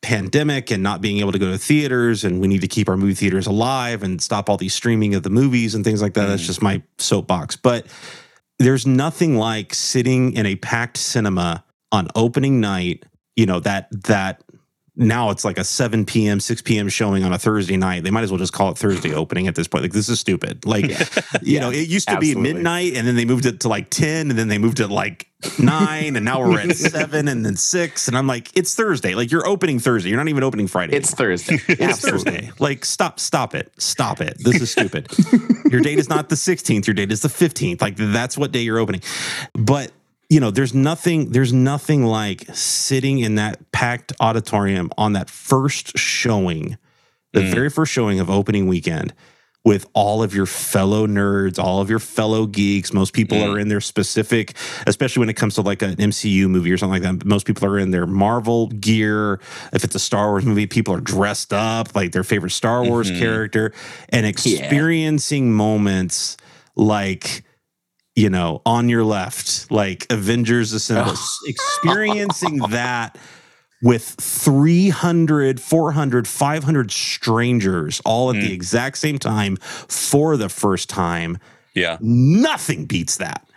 [0.02, 2.96] pandemic and not being able to go to theaters and we need to keep our
[2.98, 6.28] movie theaters alive and stop all these streaming of the movies and things like that
[6.28, 6.48] that's Mm.
[6.48, 7.86] just my soapbox but
[8.60, 14.44] there's nothing like sitting in a packed cinema on opening night you know that that
[14.98, 18.24] now it's like a 7 p.m 6 p.m showing on a thursday night they might
[18.24, 20.86] as well just call it thursday opening at this point like this is stupid like
[21.42, 22.44] you know it used to absolutely.
[22.44, 24.88] be midnight and then they moved it to like 10 and then they moved it
[24.90, 25.28] like
[25.60, 29.32] 9 and now we're at 7 and then 6 and i'm like it's thursday like
[29.32, 31.60] you're opening thursday you're not even opening friday It's Thursday.
[31.68, 32.32] it's Absolutely.
[32.32, 32.52] Thursday.
[32.60, 33.72] Like, stop, stop it.
[33.78, 34.38] Stop it.
[34.40, 35.10] This is stupid.
[35.72, 36.88] your date is not the 16th.
[36.88, 37.82] Your date is the 15th.
[37.82, 39.02] Like, that's what day you're opening.
[39.54, 39.92] But,
[40.30, 45.98] you know, there's nothing, there's nothing like sitting in that packed auditorium on that first
[45.98, 46.78] showing,
[47.34, 47.54] the Mm.
[47.54, 49.14] very first showing of opening weekend
[49.64, 52.94] with all of your fellow nerds, all of your fellow geeks.
[52.94, 53.54] Most people Mm.
[53.56, 57.02] are in their specific, especially when it comes to like an MCU movie or something
[57.04, 57.26] like that.
[57.26, 59.40] Most people are in their Marvel gear.
[59.74, 63.12] If it's a Star Wars movie, people are dressed up like their favorite Star Wars
[63.12, 63.20] Mhm.
[63.20, 63.74] character
[64.10, 66.38] and experiencing moments
[66.76, 67.44] like
[68.18, 71.14] you know, on your left, like Avengers Assemble,
[71.46, 73.16] experiencing that
[73.84, 78.54] with 300, 400, 500 strangers all at the Mm.
[78.54, 79.56] exact same time
[79.88, 81.38] for the first time.
[81.76, 81.98] Yeah.
[82.02, 83.48] Nothing beats that.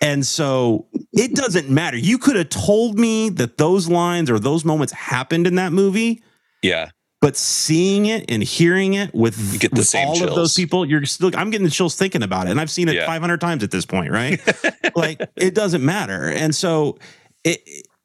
[0.00, 1.98] And so it doesn't matter.
[1.98, 6.22] You could have told me that those lines or those moments happened in that movie,
[6.62, 6.90] Yeah.
[7.20, 10.84] But seeing it and hearing it with, get the with same all of those people,
[10.86, 12.50] you're still, I'm getting the chills thinking about it.
[12.50, 13.06] And I've seen it Yeah.
[13.06, 14.40] 500 times at this point, right?
[14.96, 16.28] like it doesn't matter.
[16.30, 16.98] And so
[17.42, 17.60] it,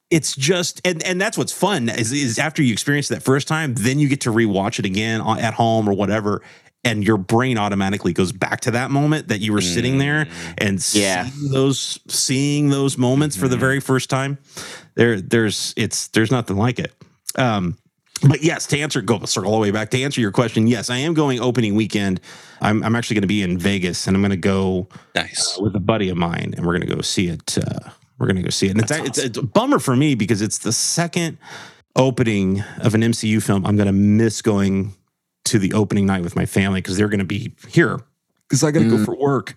[0.09, 3.75] it's just, and, and that's what's fun is, is after you experience that first time,
[3.75, 6.41] then you get to rewatch it again at home or whatever.
[6.83, 10.83] And your brain automatically goes back to that moment that you were sitting there and
[10.93, 11.27] Yeah.
[11.29, 13.59] seeing those seeing those moments for the Mhm.
[13.61, 14.37] very first time.
[14.95, 16.93] There, there's it's there's nothing like it.
[17.37, 17.77] Um,
[18.27, 20.67] but yes, to answer, go circle all the way back to answer your question.
[20.67, 22.19] Yes, I am going opening weekend.
[22.61, 25.57] I'm I'm actually going to be in Vegas, and I'm going to go Nice.
[25.59, 27.57] with a buddy of mine, and we're going to go see it.
[27.57, 29.95] Uh, we're going to go see it, and it's, That's it's it's a bummer for
[29.95, 31.37] me because it's the second
[31.95, 33.65] opening of an MCU film.
[33.65, 34.93] I'm going to miss going
[35.45, 37.99] to the opening night with my family because they're going to be here
[38.47, 39.05] because I got to go Mm.
[39.05, 39.55] for work.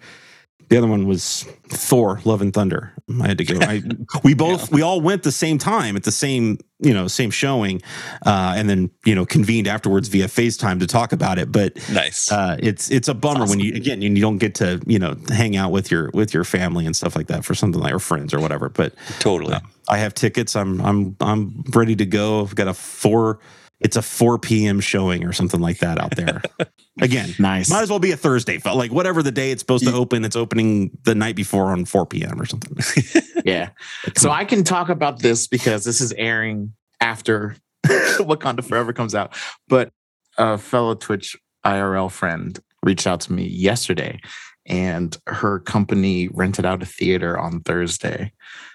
[0.68, 2.92] The other one was Thor: Love and Thunder.
[3.08, 3.58] I had to go.
[3.60, 3.82] I,
[4.24, 7.80] we both we all went the same time at the same you know same showing,
[8.24, 11.52] uh, and then you know convened afterwards via FaceTime to talk about it.
[11.52, 12.32] But Nice.
[12.32, 15.16] uh, it's it's a bummer when you again you, you don't get to you know
[15.28, 18.00] hang out with your with your family and stuff like that for something like or
[18.00, 18.68] friends or whatever.
[18.68, 19.54] But totally.
[19.54, 20.56] uh, I have tickets.
[20.56, 22.42] I'm I'm I'm ready to go.
[22.42, 23.38] I've got a four.
[23.80, 24.80] It's a 4 p.m.
[24.80, 26.40] showing or something like that out there.
[27.02, 27.68] Again, Nice.
[27.68, 28.56] might as well be a Thursday.
[28.58, 31.84] But like whatever the day it's supposed to open, it's opening the night before on
[31.84, 32.40] 4 p.m.
[32.40, 32.76] or something.
[33.44, 33.68] Yeah.
[34.16, 37.54] So I can talk about this because this is airing after
[37.86, 39.36] Wakanda Forever comes out.
[39.68, 39.92] But
[40.36, 44.18] a fellow Twitch IRL friend reached out to me yesterday
[44.66, 48.32] and her company rented out a theater on Thursday.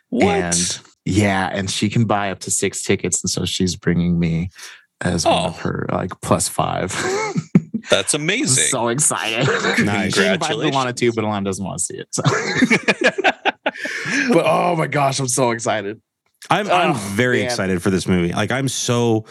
[0.07, 0.23] what?
[0.25, 3.21] And yeah, and she can buy up to six tickets.
[3.21, 4.51] And so she's bringing me
[5.01, 5.61] as one of Oh.
[5.63, 6.93] her like plus five.
[7.89, 8.65] That's amazing.
[8.65, 9.47] so excited.
[9.47, 10.13] Nice.
[10.13, 10.75] She invited Congratulations.
[10.75, 12.07] Alana too, but Alana doesn't want to see it.
[12.11, 12.21] So.
[14.33, 16.01] but oh my gosh, I'm so excited.
[16.49, 17.45] I'm I'm Oh, very man.
[17.47, 18.33] excited for this movie.
[18.33, 19.25] Like I'm so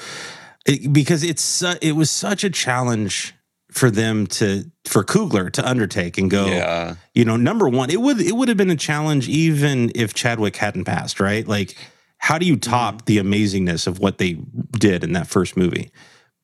[0.67, 3.35] it, because it's su- it was such a challenge
[3.71, 6.47] for them to for Kugler to undertake and go.
[6.47, 6.97] yeah.
[7.15, 10.57] You know, number one, it would it would have been a challenge even if Chadwick
[10.57, 11.47] hadn't passed, right?
[11.47, 11.77] Like,
[12.23, 14.35] how do you top the amazingness of what they
[14.79, 15.91] did in that first movie?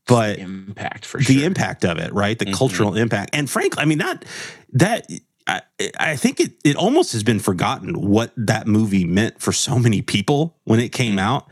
[0.07, 2.39] But Impact for the impact of it, right?
[2.39, 2.55] The Mhm.
[2.55, 4.25] cultural impact, and frankly, I mean that
[4.73, 5.09] that
[5.49, 5.62] I,
[5.99, 10.03] I think it it almost has been forgotten what that movie meant for so many
[10.03, 11.49] people when it came out.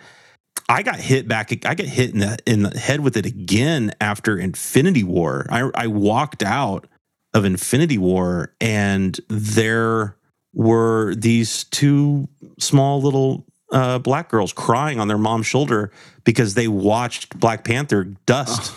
[0.68, 1.52] I got hit back.
[1.66, 5.46] I got hit in the in the head with it again after Infinity War.
[5.50, 6.86] I I walked out
[7.34, 10.16] of Infinity War, and there
[10.54, 12.28] were these two
[12.60, 15.90] small little uh, black girls crying on their mom's shoulder
[16.24, 18.72] because they watched Black Panther dust.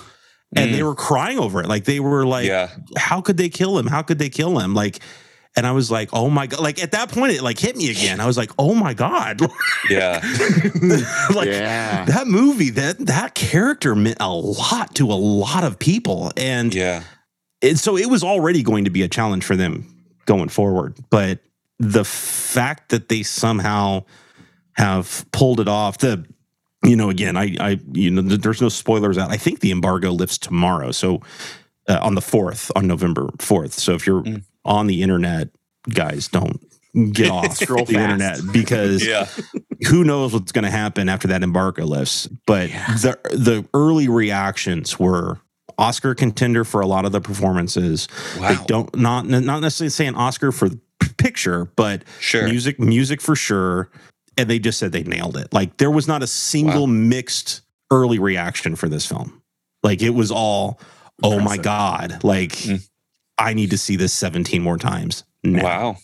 [0.56, 1.68] And they were crying over it.
[1.68, 2.70] Like they were like, yeah.
[2.96, 3.86] how could they kill him?
[3.86, 4.74] How could they kill him?
[4.74, 5.00] Like,
[5.58, 6.62] and I was like, oh my god!
[6.62, 8.22] Like at that point, it like hit me again.
[8.22, 9.42] I was like, oh my god!
[9.90, 10.20] Yeah.
[11.34, 12.06] like yeah.
[12.06, 17.04] that movie, that that character meant a lot to a lot of people, and Yeah.
[17.62, 19.86] and so it was already going to be a challenge for them
[20.26, 20.98] going forward.
[21.10, 21.40] But
[21.80, 24.06] the fact that they somehow
[24.78, 26.26] have pulled it off, the
[26.84, 29.32] you know, again, I, I, you know, there's no spoilers out.
[29.32, 31.22] I think the embargo lifts tomorrow, so
[31.90, 33.74] uh, on the fourth, on November fourth.
[33.74, 34.44] So if you're Mm.
[34.64, 35.50] on the internet,
[35.90, 36.60] guys, don't
[37.14, 38.04] get off Scroll the fast.
[38.04, 39.28] internet because Yeah.
[39.88, 42.28] who knows what's going to happen after that embargo lifts.
[42.46, 42.86] But Yeah.
[42.96, 45.40] the the early reactions were
[45.80, 48.08] Oscar contender for a lot of the performances.
[48.40, 48.50] Wow.
[48.54, 50.80] They don't not not necessarily say an Oscar for the
[51.18, 52.44] picture, but Sure.
[52.48, 53.90] music music for sure.
[54.38, 55.52] And they just said they nailed it.
[55.54, 59.42] Like there was not a single mixed early reaction for this film.
[59.84, 60.80] Like it was all,
[61.24, 62.24] oh my god!
[62.24, 62.88] Like Mm.
[63.40, 65.24] I need to see this seventeen more times.
[65.44, 65.64] now.
[65.64, 65.98] Wow.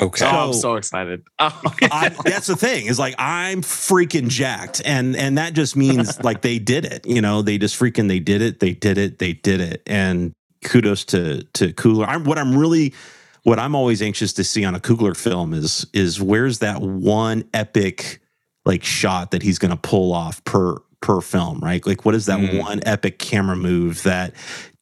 [0.00, 0.24] Okay.
[0.26, 1.22] Oh, I'm So- so excited.
[1.38, 6.22] Oh, I, that's the thing is like I'm freaking jacked, and and that just means
[6.24, 7.06] like they did it.
[7.06, 8.58] You know, they just freaking they did it.
[8.60, 9.18] They did it.
[9.18, 9.82] They did it.
[9.86, 10.32] And
[10.64, 12.06] kudos to to Kugler.
[12.06, 12.94] I'm what I'm really
[13.44, 17.44] what I'm always anxious to see on a Kugler film is is where's that one
[17.52, 18.20] epic
[18.64, 21.84] like shot that he's going to pull off per per film, right?
[21.84, 22.60] Like what is that Mm.
[22.60, 24.34] one epic camera move that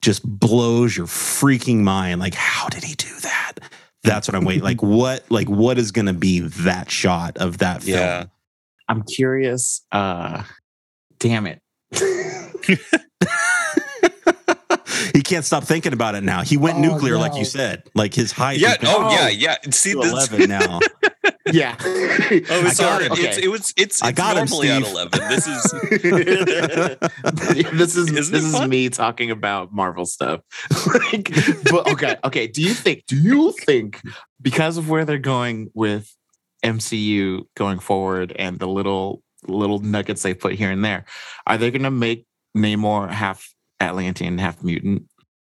[0.03, 2.21] just blows your freaking mind?
[2.21, 3.53] Like how did he do that?
[4.03, 4.63] That's what I'm waiting.
[4.65, 5.25] Like what?
[5.31, 7.99] Like what is going to be that shot of that film?
[7.99, 8.25] Yeah.
[8.89, 9.83] I'm curious.
[9.93, 10.43] Uh,
[11.19, 11.61] damn it.
[15.15, 16.43] he can't stop thinking about it now.
[16.43, 17.83] He went Oh, nuclear, like you said.
[17.95, 18.59] Like his height.
[18.63, 18.77] Oh, yeah.
[18.83, 19.11] Oh, Oh.
[19.13, 19.29] yeah.
[19.29, 19.57] Yeah.
[19.71, 20.11] See, this.
[20.11, 20.81] eleven now.
[21.53, 21.77] yeah.
[21.81, 23.07] Oh, I it's got sorry.
[23.07, 23.13] it.
[23.19, 23.73] It's, it was.
[23.77, 24.03] It's.
[24.03, 25.21] I it's got him, normally at eleven.
[25.29, 25.63] This is.
[27.73, 28.69] this is Isn't this it is fun?
[28.71, 30.41] me talking about Marvel stuff.
[30.87, 31.31] like,
[31.71, 32.47] but okay, okay.
[32.47, 33.07] Do you think?
[33.07, 34.01] Do you think
[34.41, 36.15] because of where they're going with
[36.65, 41.05] MCU going forward and the little little nuggets they put here and there,
[41.47, 45.05] are they going to make Namor half Atlantean, half mutant?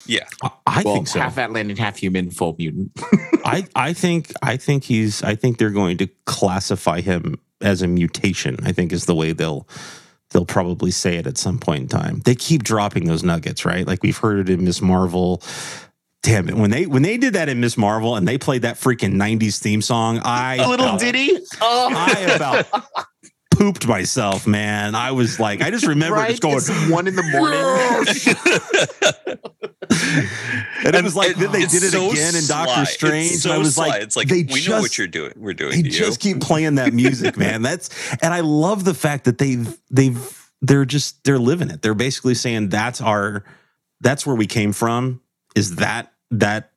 [0.07, 0.25] Yeah.
[0.41, 1.19] I, I well, think so.
[1.19, 2.91] half Atlantean, half human, full mutant.
[3.45, 7.87] I, I think I think he's I think they're going to classify him as a
[7.87, 8.57] mutation.
[8.63, 9.67] I think is the way they'll
[10.31, 12.21] they'll probably say it at some point in time.
[12.25, 13.85] They keep dropping those nuggets, right?
[13.85, 15.43] Like we've heard it in Miss Marvel.
[16.23, 16.55] Damn it.
[16.55, 19.59] When they when they did that in Miss Marvel and they played that freaking 90s
[19.59, 21.37] theme song, I A little about- ditty.
[21.59, 22.65] Oh, I about
[23.61, 24.95] pooped myself, man.
[24.95, 26.29] I was like, I just remember right?
[26.31, 27.61] just going, It's one in the morning.
[30.85, 32.65] and it was like, then they did it so again in sly.
[32.65, 33.31] Doctor It's Strange.
[33.33, 33.87] so and I was sly.
[33.87, 35.33] like, it's like they we just, know what you're doing.
[35.35, 35.71] We're doing.
[35.73, 35.91] They to you.
[35.93, 37.61] just keep playing that music, man.
[37.71, 37.89] That's
[38.23, 41.83] and I love the fact that they've they've they're just they're living it.
[41.83, 43.43] They're basically saying that's our
[43.99, 45.21] that's where we came from.
[45.55, 46.71] Is that that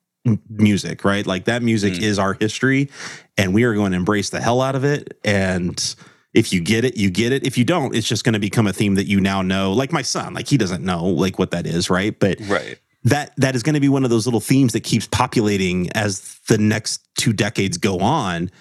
[0.49, 1.25] music, right?
[1.25, 2.01] Like that music Mm.
[2.01, 2.89] is our history,
[3.37, 5.17] and we are going to embrace the hell out of it.
[5.23, 5.95] And
[6.35, 7.47] if you get it, you get it.
[7.47, 9.71] If you don't, it's just going to become a theme that you now know.
[9.71, 12.17] Like my son, like he doesn't know like what that is, right?
[12.19, 12.77] But Right.
[13.05, 16.39] that that is going to be one of those little themes that keeps populating as
[16.47, 18.51] the next two decades go on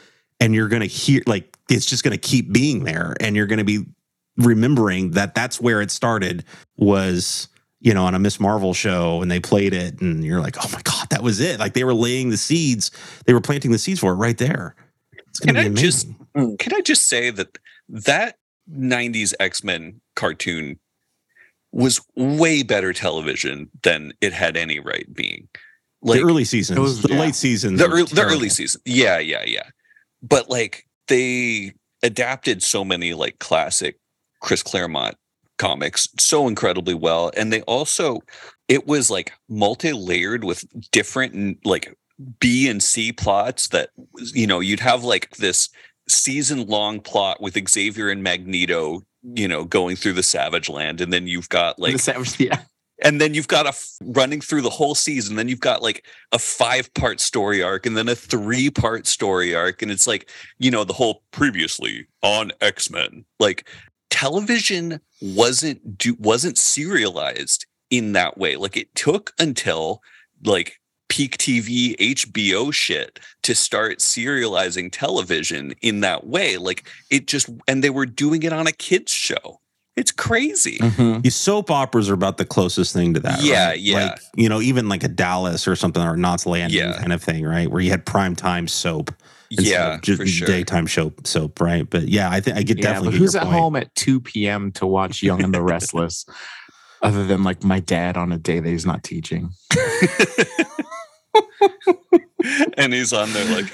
[0.40, 3.46] and you're going to hear like it's just going to keep being there and you're
[3.46, 3.84] going to be
[4.36, 6.44] remembering that that's where it started
[6.76, 7.48] was
[7.80, 10.68] you know on a miss marvel show and they played it and you're like oh
[10.72, 12.90] my god that was it like they were laying the seeds
[13.26, 14.83] they were planting the seeds for it right there it's going to
[15.42, 16.58] Can be I just- amazing mm.
[16.58, 18.36] Can I just say that that
[18.70, 20.78] 90s X Men cartoon
[21.72, 25.48] was way better television than it had any right being?
[26.02, 27.20] Like the early seasons was- the yeah.
[27.20, 28.80] late seasons the, early, the early season.
[28.84, 29.68] Yeah, yeah, yeah.
[30.22, 33.98] But like they adapted so many like classic
[34.40, 35.16] Chris Claremont
[35.58, 37.30] comics so incredibly well.
[37.36, 38.20] And they also,
[38.68, 41.96] it was like multi layered with different like
[42.38, 43.90] B and C plots that,
[44.32, 45.68] you know, you'd have like this
[46.08, 51.00] season long plot with Xavier and Magneto, you know, going through the Savage Land.
[51.00, 52.60] And then you've got like the savage, yeah.
[53.02, 56.04] and then you've got a f- running through the whole season then you've got like
[56.32, 60.30] a five part story arc and then a three part story arc and it's like
[60.58, 63.68] you know the whole previously on x-men like
[64.10, 70.00] television wasn't do wasn't serialized in that way like it took until
[70.44, 77.48] like peak tv hbo shit to start serializing television in that way like it just
[77.68, 79.60] and they were doing it on a kids show
[79.96, 81.22] it's crazy Mhm.
[81.22, 83.40] These soap operas are about the closest thing to that.
[83.42, 83.78] Yeah, right?
[83.80, 84.04] yeah.
[84.06, 86.98] Like, you know, even like a Dallas or something or Knots Landing Yeah.
[86.98, 87.70] kind of thing, right?
[87.70, 89.12] Where you had prime time soap.
[89.52, 91.88] instead yeah of just for sure daytime soap, soap, right?
[91.88, 93.06] But yeah, I think I get Yeah, definitely.
[93.10, 93.56] but get who's your at point.
[93.60, 94.72] home at 2 p.m.
[94.72, 96.26] to watch Young and the Restless,
[97.00, 99.50] other than like my dad on a day that he's not teaching?
[102.76, 103.72] and he's on there like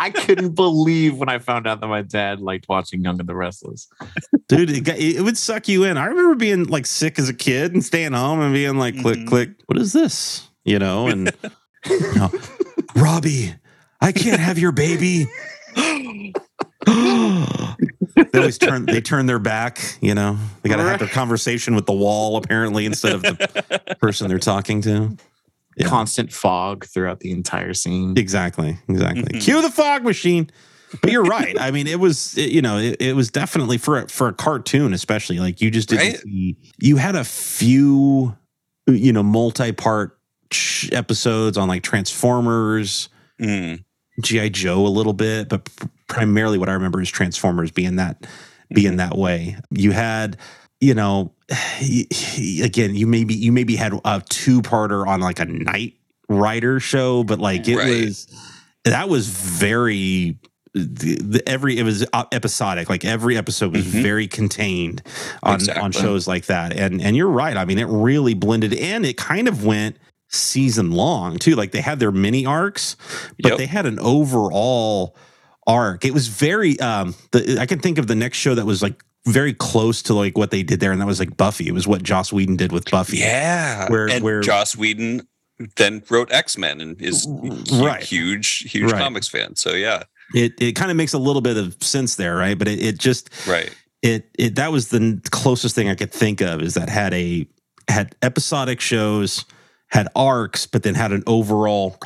[0.00, 3.34] I couldn't believe when I found out that my dad liked watching Young and the
[3.34, 3.88] Restless.
[4.48, 4.70] dude?
[4.70, 5.96] It, got- it would suck you in.
[5.96, 9.18] I remember being like sick as a kid and staying home and being like, click,
[9.18, 9.26] Mhm.
[9.28, 9.50] click.
[9.66, 10.48] What is this?
[10.64, 11.32] You know, and
[11.88, 12.30] you know,
[12.94, 13.54] Robbie,
[14.00, 15.26] I can't have your baby.
[18.32, 20.36] they always turn they turn their back you know?
[20.62, 24.38] They got to have their conversation with the wall apparently instead of the person they're
[24.38, 25.16] talking to.
[25.76, 25.86] Yeah.
[25.86, 28.16] Constant fog throughout the entire scene.
[28.18, 29.22] exactly exactly.
[29.24, 29.40] Mhm.
[29.40, 30.50] cue the fog machine.
[31.02, 31.54] But you're right.
[31.60, 34.32] I mean it was it- you know it, it was definitely for a, for a
[34.32, 35.38] cartoon especially.
[35.38, 36.20] Like you just didn't Right.
[36.20, 38.34] see you had a few
[38.88, 40.18] you know multi-part
[40.92, 43.08] episodes on like transformers.
[43.40, 43.84] Mm,
[44.22, 48.26] GI Joe a little bit, but pr- primarily what I remember is Transformers being that
[48.72, 49.56] being that way.
[49.70, 50.36] You had,
[50.80, 51.32] you know,
[52.62, 55.94] again, you maybe you maybe had a two parter on like a Knight
[56.28, 58.04] Rider show, but like it Right.
[58.06, 58.26] was
[58.84, 60.38] that was very
[60.74, 64.02] the, the, every it was uh, episodic like every episode was Mhm.
[64.02, 65.02] very contained
[65.42, 69.04] on on shows like that and and you're right i mean it really blended and
[69.06, 69.96] it kind of went
[70.28, 71.54] season long too.
[71.56, 72.96] Like they had their mini arcs
[73.40, 73.58] but Yep.
[73.58, 75.16] they had an overall
[75.66, 76.04] arc.
[76.04, 79.02] It was very um the, i can think of the next show that was like
[79.26, 81.66] very close to like what they did there and that was like buffy.
[81.68, 83.18] It was what joss whedon did with buffy.
[83.18, 83.88] Yeah.
[83.90, 85.26] Where- and where- joss whedon
[85.76, 87.26] then wrote x-men and is
[87.72, 88.02] Right.
[88.02, 89.00] huge huge Right.
[89.00, 89.56] comics fan.
[89.56, 90.04] So yeah.
[90.34, 92.56] It it kind of makes a little bit of sense there right?
[92.58, 93.70] But it, it just right.
[94.02, 97.46] it it that was the closest thing I could think of is that had a
[97.88, 99.44] had episodic shows,
[99.88, 101.98] had arcs, but then had an overall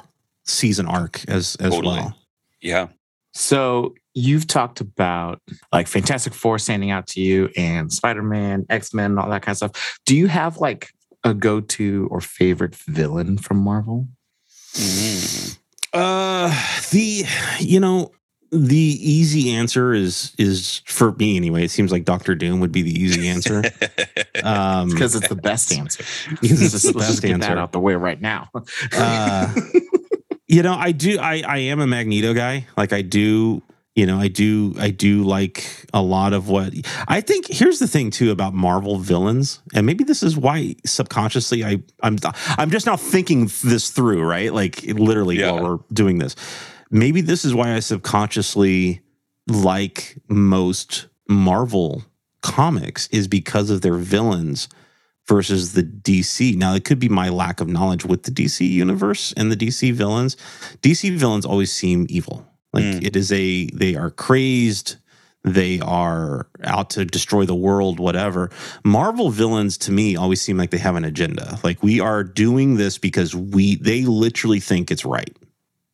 [0.44, 1.96] season arc as as Totally.
[1.96, 2.16] well.
[2.60, 2.88] yeah
[3.32, 5.40] So you've talked about
[5.72, 9.52] like Fantastic Four standing out to you and Spider Man, X Men, all that kind
[9.54, 9.98] of stuff.
[10.04, 10.90] Do you have like
[11.24, 14.08] a go to or favorite villain from Marvel?
[14.74, 15.58] Mm.
[15.92, 16.48] Uh,
[16.90, 17.24] the
[17.60, 18.10] you know
[18.52, 21.64] the easy answer is is for me anyway.
[21.64, 23.62] It seems like Doctor Doom would be the easy answer.
[24.44, 26.02] Um, Because it's the best answer.
[26.40, 27.60] because Let's it's just, the let's just best get that answer.
[27.60, 28.48] out the way right now.
[28.92, 29.54] Uh,
[30.48, 31.18] you know, I do.
[31.20, 32.66] I I am a Magneto guy.
[32.76, 33.62] Like I do.
[33.94, 34.74] You know, I do.
[34.78, 36.72] I do like a lot of what
[37.08, 37.46] I think.
[37.48, 42.16] Here's the thing too about Marvel villains, and maybe this is why subconsciously I I'm
[42.58, 44.22] I'm just now thinking this through.
[44.24, 45.52] Right, like literally Yeah.
[45.52, 46.34] while we're doing this.
[46.92, 49.00] Maybe this is why I subconsciously
[49.48, 52.04] like most Marvel
[52.42, 54.68] comics is because of their villains
[55.26, 56.56] versus the DC.
[56.56, 59.92] Now, it could be my lack of knowledge with the DC universe and the DC
[59.92, 60.36] villains.
[60.82, 62.46] DC villains always seem evil.
[62.72, 63.06] Like Mm.
[63.06, 64.96] it is a they are crazed,
[65.44, 68.50] they are out to destroy the world, whatever.
[68.84, 71.58] Marvel villains to me always seem like they have an agenda.
[71.62, 75.36] Like we are doing this because we they literally think it's right.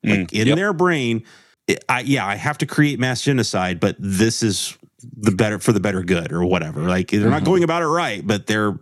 [0.04, 0.56] Like Mm, in yep.
[0.56, 1.24] their brain,
[1.66, 4.76] it- I, yeah, I have to create mass genocide, but this is
[5.16, 6.82] the better for the better good or whatever.
[6.88, 7.46] Like they're not Mhm.
[7.46, 8.78] going about it right, but they're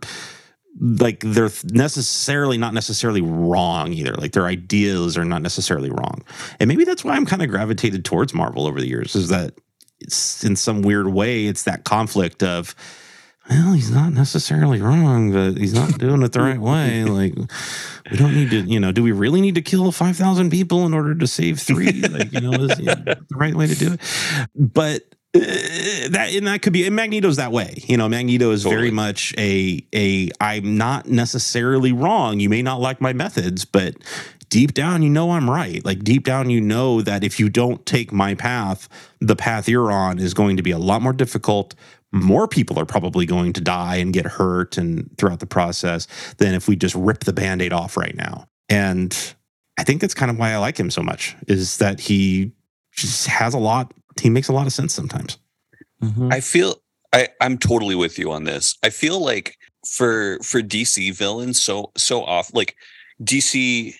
[0.79, 4.13] like they're necessarily not necessarily wrong either.
[4.13, 6.21] Like their ideas are not necessarily wrong.
[6.59, 9.53] And maybe that's why I'm kind of gravitated towards Marvel over the years is that
[9.99, 12.75] it's in some weird way it's that conflict of
[13.49, 17.03] well, he's not necessarily wrong, but he's not doing it the right way.
[17.03, 17.35] Like,
[18.11, 20.93] we don't need to, you know, do we really need to kill 5,000 people in
[20.93, 22.03] order to save three?
[22.07, 24.01] Like, you know, is you know, the right way to do it?
[24.55, 25.01] But
[25.35, 25.39] uh,
[26.09, 27.83] that, and that could be, and Magneto's that way.
[27.85, 32.39] You know, Magneto is very much a, a, I'm not necessarily wrong.
[32.39, 33.95] You may not like my methods, but
[34.49, 35.83] deep down, you know I'm right.
[35.83, 38.87] Like, deep down, you know that if you don't take my path,
[39.19, 41.75] the path you're on is going to be a lot more difficult,
[42.11, 46.53] more people are probably going to die and get hurt and throughout the process than
[46.53, 49.35] if we just rip the band-aid off right now and
[49.77, 52.51] i think that's kind of why i like him so much is that he
[52.93, 55.37] just has a lot he makes a lot of sense sometimes
[56.03, 56.31] Mhm.
[56.31, 56.75] I feel
[57.13, 58.77] I I'm totally with you on this.
[58.83, 62.75] I feel like for for DC villains so so off like
[63.23, 63.95] DC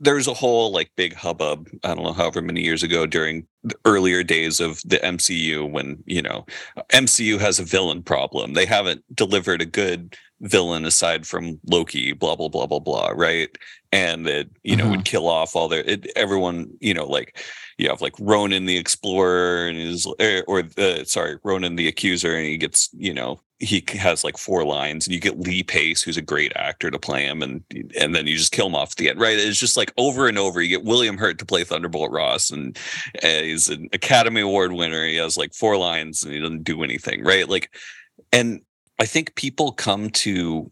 [0.00, 3.46] there was a whole like big hubbub I don't know however many years ago during
[3.62, 6.46] the earlier days of the MCU when you know
[6.90, 8.54] MCU has a villain problem.
[8.54, 13.56] They haven't delivered a good villain aside from Loki blah blah blah blah blah right
[13.92, 15.02] and it you know would mm-hmm.
[15.02, 17.38] kill off all their it, everyone you know like
[17.80, 22.34] you have like Ronan the Explorer and his or, or the sorry Ronan the Accuser
[22.34, 26.02] and he gets you know he has like four lines and you get Lee Pace
[26.02, 27.64] who's a great actor to play him and
[27.98, 29.38] and then you just kill him off at the end right?
[29.38, 32.78] It's just like over and over you get William Hurt to play Thunderbolt Ross and
[33.22, 36.82] uh, he's an Academy Award winner he has like four lines and he doesn't do
[36.82, 37.48] anything right?
[37.48, 37.70] Like
[38.30, 38.60] and
[38.98, 40.70] I think people come to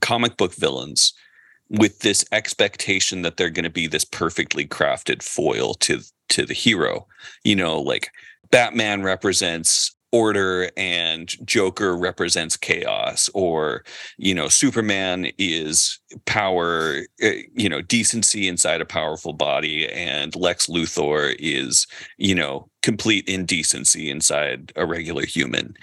[0.00, 1.12] comic book villains
[1.70, 6.00] with this expectation that they're going to be this perfectly crafted foil to
[6.30, 7.06] to the hero.
[7.44, 8.10] You know like
[8.50, 13.84] batman represents order and joker represents chaos or
[14.18, 20.66] you know superman is power uh, you know decency inside a powerful body and lex
[20.66, 21.86] luthor is
[22.18, 25.74] you know complete indecency inside a regular human.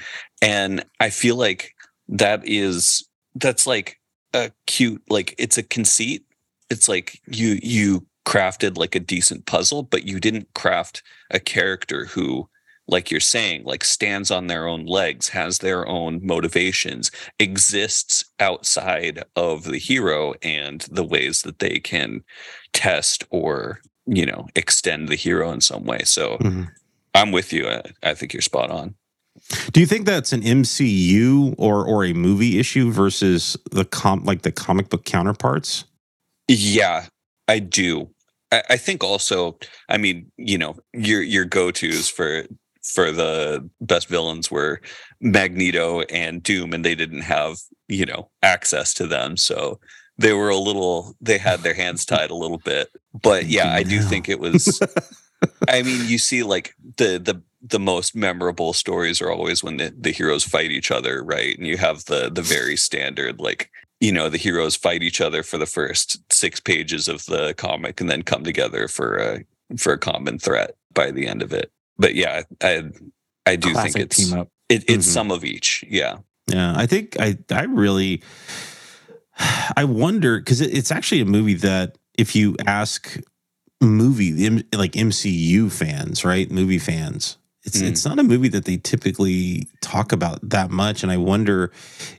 [0.42, 1.74] And i feel like
[2.10, 4.00] that is that's like
[4.34, 6.26] a cute like it's a conceit.
[6.70, 11.02] It's like you you crafted like a decent puzzle but you didn't craft
[11.32, 12.50] a character who
[12.90, 17.10] like you're saying like stands on their own legs has their own motivations
[17.40, 22.22] exists outside of the hero and the ways that they can
[22.74, 26.00] test or you know extend the hero in some way.
[26.04, 26.64] So mm-hmm.
[27.14, 27.68] i'm with you.
[27.68, 28.96] I, I think you're spot on.
[29.72, 34.42] Do you think that's an mcu or or a movie issue versus the com like
[34.42, 35.86] the comic book counterparts?
[36.48, 37.08] Yeah,
[37.48, 38.10] I do.
[38.52, 39.58] I, I think also,
[39.90, 42.46] I mean, you know, your your go tos for
[42.84, 44.82] for the best villains were
[45.20, 49.80] Magneto and Doom, and they didn't have you know access to them, so
[50.18, 52.90] they were a little they had their hands tied a little bit.
[53.14, 54.82] But yeah, I do think it was.
[55.68, 59.94] I mean, you see, like the the the most memorable stories are always when the,
[59.98, 61.58] the heroes fight each other, right?
[61.58, 63.70] And you have the the very standard, like
[64.00, 68.00] you know, the heroes fight each other for the first six pages of the comic,
[68.02, 69.44] and then come together for a
[69.78, 71.72] for a common threat by the end of it.
[71.98, 72.84] But yeah, I
[73.46, 74.32] I do Classic think it's
[74.70, 75.14] it, it's Mhm.
[75.14, 75.84] some of each.
[75.90, 76.18] Yeah,
[76.48, 78.22] Yeah, I think I I really
[79.76, 83.20] I wonder because it, it's actually a movie that if you ask
[83.82, 87.88] movie like MCU fans, right, movie fans, it's Mm.
[87.90, 91.72] it's not a movie that they typically talk about that much, and I wonder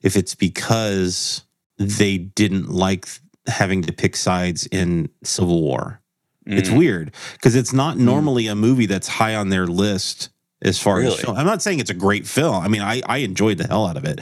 [0.02, 1.42] if it's because
[1.78, 3.06] they didn't like
[3.46, 6.00] having to pick sides in Civil War.
[6.46, 6.78] It's Mm.
[6.78, 10.30] weird because it's not normally a movie that's high on their list
[10.62, 11.36] as far as film.
[11.36, 12.56] I'm not saying it's a great film.
[12.64, 14.20] I mean, I, I enjoyed the hell out of it,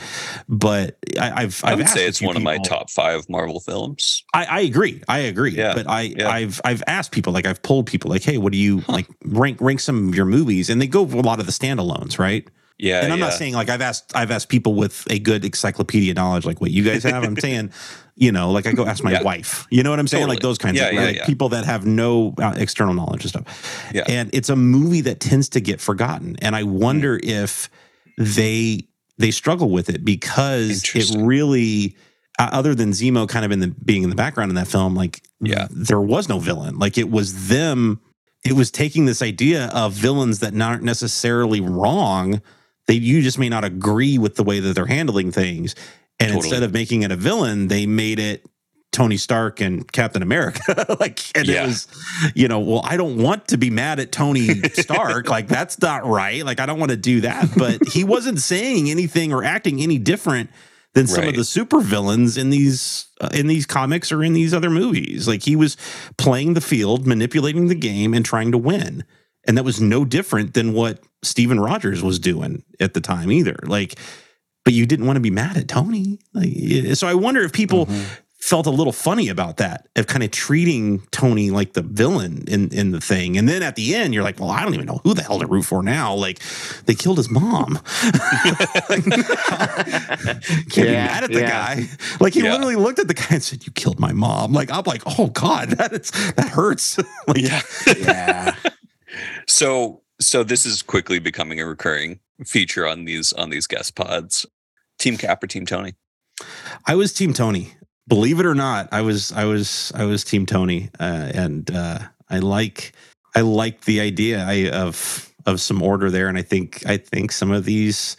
[0.49, 4.23] but I, I've I would say it's one of my top five Marvel films.
[4.35, 5.03] I, I agree.
[5.09, 5.53] I agree.
[5.57, 6.29] Yeah, But I yeah.
[6.29, 9.59] I've I've asked people like I've polled people like, hey, what do you like rank
[9.61, 10.69] rank some of your movies?
[10.69, 12.47] And they go for a lot of the standalones, right?
[12.79, 16.13] Yeah, and I'm not saying like I've asked I've asked people with a good encyclopedia
[16.15, 17.25] knowledge like what you guys have.
[17.25, 17.71] I'm saying,
[18.17, 19.23] you know, like I go ask my Yeah.
[19.23, 19.67] wife.
[19.71, 20.29] You know what I'm saying?
[20.29, 21.27] Like those kinds Yeah, of yeah, like yeah.
[21.27, 23.91] people that have no uh, external knowledge and stuff.
[23.95, 24.05] Yeah.
[24.09, 26.37] And it's a movie that tends to get forgotten.
[26.43, 27.71] And I wonder if
[28.19, 28.87] they
[29.19, 31.97] they struggle with it because it really
[32.39, 34.95] uh, other than Zemo kind of in the being in the background in that film,
[34.95, 35.69] like Yeah.
[35.71, 36.79] there was no villain.
[36.79, 38.01] Like it was them
[38.45, 42.43] it was taking this idea of villains that aren't necessarily wrong.
[42.87, 45.75] They you just may not agree with the way that they're handling things.
[46.19, 46.47] And Totally.
[46.49, 48.47] instead of making it a villain, they made it
[48.93, 50.97] Tony Stark and Captain America.
[51.01, 51.65] like, and Yeah.
[51.65, 51.89] it was,
[52.35, 55.29] you know, well, I don't want to be mad at Tony Stark.
[55.29, 56.45] like, that's not right.
[56.47, 57.51] Like, I don't want to do that.
[57.57, 60.49] But he wasn't saying anything or acting any different
[60.95, 64.55] than some of the super villains in these uh, in these comics or in these
[64.55, 65.29] other movies.
[65.29, 65.77] Like, he was
[66.17, 69.05] playing the field, manipulating the game, and trying to win.
[69.47, 73.57] And that was no different than what Steven Rogers was doing at the time either.
[73.65, 73.99] Like,
[74.65, 76.19] but you didn't want to be mad at Tony.
[76.33, 78.05] Like, so I wonder if people Mm-hmm.
[78.39, 82.69] felt a little funny about that, of kind of treating Tony like the villain in
[82.71, 83.37] in the thing.
[83.37, 85.41] And then at the end, you're like, well, I don't even know who the hell
[85.41, 86.15] to root for now.
[86.15, 86.39] Like,
[86.87, 87.81] they killed his mom.
[89.57, 91.51] Can't be Yeah, mad at the yeah.
[91.77, 91.89] guy.
[92.21, 92.53] Like he Yeah.
[92.53, 95.27] literally looked at the guy and said, "You killed my mom." Like I'm like, "Oh
[95.29, 97.63] God, that is that hurts." like, Yeah.
[97.99, 98.55] yeah.
[99.47, 104.47] So so this is quickly becoming a recurring feature on these on these guest pods.
[104.99, 105.95] Team Cap or Team Tony?
[106.87, 107.75] I was Team Tony.
[108.09, 111.99] Believe it or not, I was I was I was Team Tony, uh, and uh,
[112.31, 112.93] I like
[113.35, 117.33] I like the idea I, of of some order there, and I think I think
[117.33, 118.17] some of these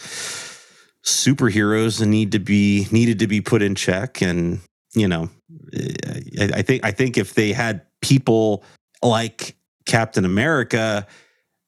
[1.04, 4.60] superheroes need to be needed to be put in check, and
[4.94, 5.30] you know,
[6.40, 8.64] I, I think I think if they had people
[9.02, 11.08] like Captain America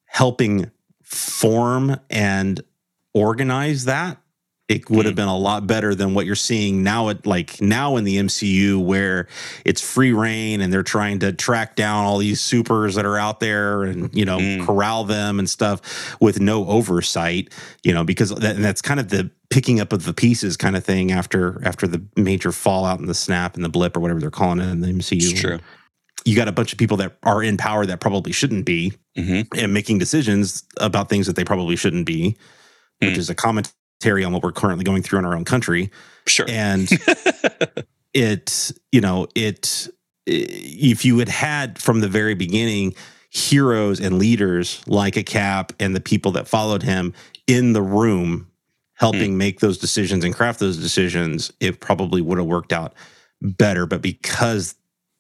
[0.10, 0.70] helping
[1.04, 2.62] form and
[3.14, 4.18] organize that
[4.68, 7.98] it would have been a lot better than what you're seeing now at like now
[7.98, 9.28] in the MCU where
[9.66, 13.40] it's free reign and they're trying to track down all these supers that are out
[13.40, 14.66] there and you know Mm.
[14.68, 17.52] corral them and stuff with no oversight
[17.84, 20.84] you know because that, that's kind of the picking up of the pieces kind of
[20.86, 24.30] thing after after the major fallout and the snap and the blip or whatever they're
[24.30, 25.58] calling it in the MCU It's true.
[26.30, 29.42] You got a bunch of people that are in power that probably shouldn't be hmm
[29.58, 32.38] and making decisions about things that they probably shouldn't be,
[33.00, 33.20] which Hmm.
[33.20, 35.90] is a commentary on what we're currently going through in our own country.
[36.28, 36.46] Sure.
[36.48, 36.88] And
[38.14, 39.88] it, you know, it,
[40.26, 42.94] if you had had from the very beginning
[43.32, 47.14] heroes and leaders like a Cap and the people that followed him
[47.48, 48.48] in the room
[48.94, 52.94] helping make those decisions and craft those decisions, it probably would have worked out
[53.42, 53.86] better.
[53.86, 54.76] But because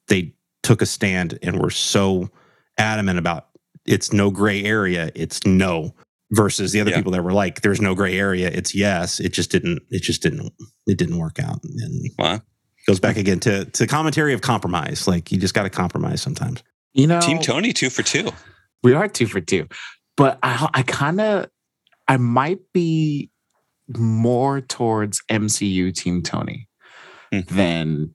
[0.07, 0.33] they
[0.69, 2.29] took a stand and were so
[2.77, 3.47] adamant about
[3.87, 5.95] it's no gray area, it's no
[6.31, 6.97] versus the other Yeah.
[6.97, 9.19] people that were like there's no gray area, it's yes.
[9.19, 10.53] It just didn't it just didn't
[10.85, 11.59] it didn't work out.
[11.63, 12.41] And Wow.
[12.85, 15.07] goes back again to to commentary of compromise.
[15.07, 16.61] Like you just got to compromise sometimes.
[16.93, 18.29] You know, Team Tony, two for two.
[18.83, 19.67] we are two for two,
[20.17, 21.47] but I, I kind of,
[22.07, 23.31] I might be
[23.97, 26.67] more towards MCU Team Tony
[27.33, 27.39] Hmm.
[27.47, 28.13] than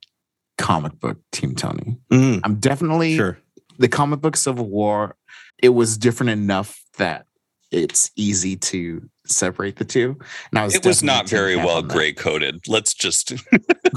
[0.58, 1.96] comic book Team Tony.
[2.10, 3.38] Mm, I'm definitely sure.
[3.78, 5.16] the comic book Civil War.
[5.62, 7.26] It was different enough that
[7.70, 10.16] it's easy to separate the two.
[10.50, 12.68] And I was It was not very well gray coded.
[12.68, 13.32] Let's just.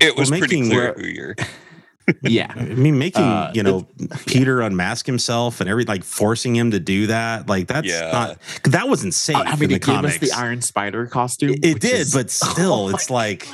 [0.00, 1.34] it was pretty making- clear who you're.
[2.22, 2.52] Yeah.
[2.54, 3.88] I mean, making Uh, you know
[4.26, 8.10] Peter unmask himself and every like forcing him to do that, like that's Yeah.
[8.12, 9.36] not 'cause that was insane.
[9.36, 10.16] safe I mean, in the gave comics.
[10.16, 11.54] us the Iron Spider costume.
[11.54, 13.48] it, it did, is- but still, it's like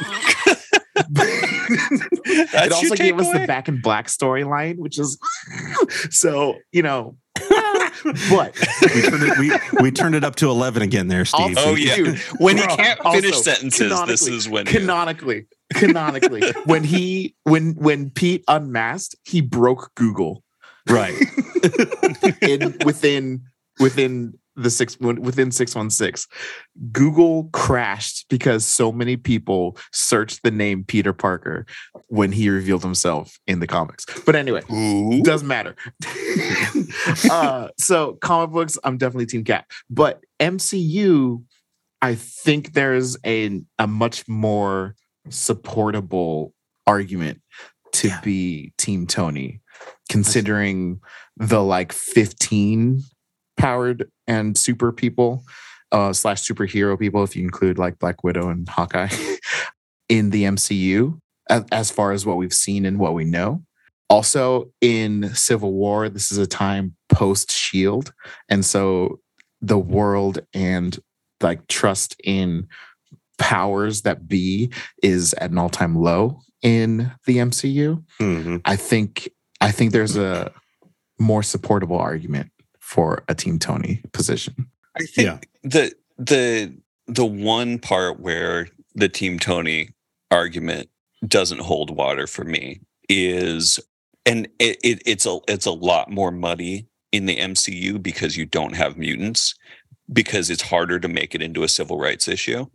[1.09, 5.19] it also your gave us the Back in Black storyline, which is
[6.11, 7.17] so you know.
[8.31, 8.55] but
[8.95, 11.57] we turned it, we, we turned it up to eleven again there, Steve.
[11.59, 11.97] Oh, yeah.
[11.97, 14.67] dude, When he can't finish also, sentences, this canonically- is when.
[14.67, 20.43] you- canonically, canonically, when he when when Pete unmasked, he broke Google
[20.89, 21.15] right.
[22.43, 23.43] in within
[23.79, 26.27] within the six within 616
[26.93, 31.65] google crashed because so many people searched the name peter parker
[32.09, 35.23] when he revealed himself in the comics but anyway Ooh.
[35.23, 35.77] doesn't matter
[37.31, 41.43] uh so comic books i'm definitely team cap but mcu
[42.03, 44.95] i think there's a a much more
[45.29, 46.53] supportable
[46.87, 47.41] argument
[47.93, 48.21] to Yeah.
[48.23, 49.61] be team tony
[50.09, 51.01] considering
[51.37, 53.03] the like 15
[53.61, 55.45] powered and super people
[55.93, 59.09] uh slash superhero people if you include like black widow and hawkeye
[60.09, 63.63] in the mcu as, as far as what we've seen and what we know
[64.09, 68.13] also in civil war this is a time post shield
[68.49, 69.19] and so
[69.61, 70.99] the world and
[71.41, 72.67] like trust in
[73.39, 74.71] powers that be
[75.03, 78.61] is at an all-time low in the mcu Mhm.
[78.65, 79.31] I think
[79.61, 80.53] I think there's a
[81.19, 82.51] more supportable argument
[82.91, 84.67] for a Team Tony position.
[84.97, 85.39] I think Yeah.
[85.63, 86.75] the the
[87.07, 89.91] the one part where the Team Tony
[90.33, 90.89] argument
[91.27, 93.79] doesn't hold water for me is
[94.27, 98.45] and it, it it's a it's a lot more muddy in the MCU because you
[98.45, 99.55] don't have mutants
[100.13, 102.67] because it's harder to make it into a civil rights issue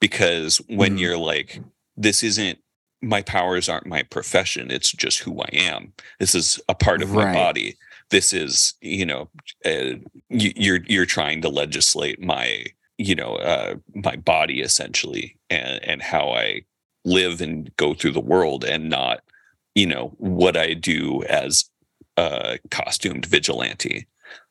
[0.00, 1.00] because when Mhm.
[1.00, 1.60] you're like
[1.96, 2.58] this isn't
[3.00, 7.10] my powers aren't my profession it's just who I am this is a part of
[7.12, 7.76] my body
[8.12, 9.28] this is you know
[9.64, 9.96] uh,
[10.28, 12.64] you, you're you're trying to legislate my
[12.98, 16.62] you know uh my body essentially and and how I
[17.04, 19.24] live and go through the world and not
[19.74, 21.68] you know what I do as
[22.16, 24.06] a costumed vigilante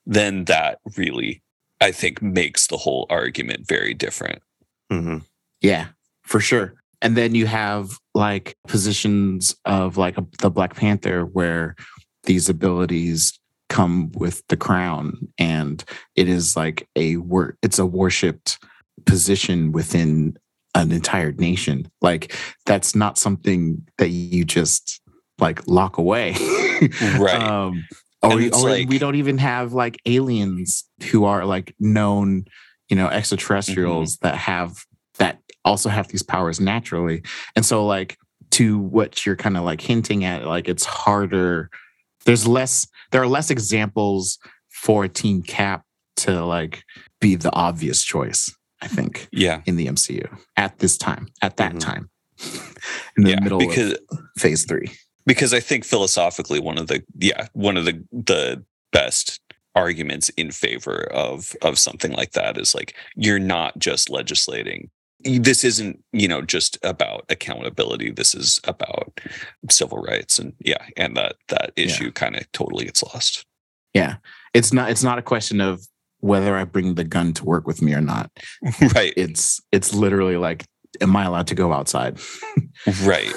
[0.05, 1.41] then that really
[1.79, 4.41] I think makes the whole argument very different
[4.89, 5.19] hmm
[5.61, 5.87] Yeah,
[6.23, 6.73] for sure.
[7.01, 11.75] And then you have like positions of like a, the Black Panther where
[12.23, 13.39] these abilities
[13.71, 15.83] come with the crown and
[16.15, 18.59] it is like a wor- it's a worshipped
[19.05, 20.37] position within
[20.75, 21.89] an entire nation.
[22.01, 25.01] Like that's not something that you just
[25.39, 26.35] like lock away.
[27.19, 27.41] Right.
[27.41, 27.85] Um
[28.23, 32.45] or, we, or like- we don't even have like aliens who are like known,
[32.89, 34.27] you know, extraterrestrials Mm-hmm.
[34.27, 34.85] that have
[35.19, 37.21] that also have these powers naturally.
[37.55, 38.17] And so like
[38.51, 41.69] to what you're kind of like hinting at, like it's harder.
[42.25, 44.37] There's less, there are less examples
[44.69, 45.83] for a Team Cap
[46.17, 46.83] to like
[47.19, 51.73] be the obvious choice, I think, yeah in the MCU at this time, at that
[51.73, 51.79] Mhm.
[51.79, 52.09] time.
[53.17, 53.99] in the yeah middle because of
[54.37, 54.91] phase three.
[55.25, 59.39] because I think philosophically one of the yeah one of the the best
[59.75, 64.89] arguments in favor of of something like that is like you're not just legislating
[65.23, 68.11] this isn't you know just about accountability.
[68.11, 69.19] This is about
[69.69, 71.85] civil rights and yeah and that that Yeah.
[71.85, 73.45] issue kind of totally gets lost.
[73.93, 74.15] Yeah.
[74.53, 75.85] It's not it's not a question of
[76.19, 78.29] whether I bring the gun to work with me or not.
[78.95, 79.13] right.
[79.17, 80.65] It's it's literally like,
[81.01, 82.19] am I allowed to go outside?
[83.03, 83.33] right.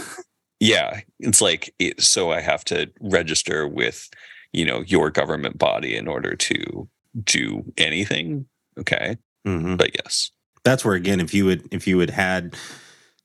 [0.60, 1.00] Yeah.
[1.20, 4.08] It's like it, so i have to register with
[4.52, 6.88] you know your government body in order to
[7.22, 8.46] do anything?
[8.78, 9.16] Okay.
[9.46, 10.30] Hmm but yes
[10.64, 12.56] That's where again, if you would if you had had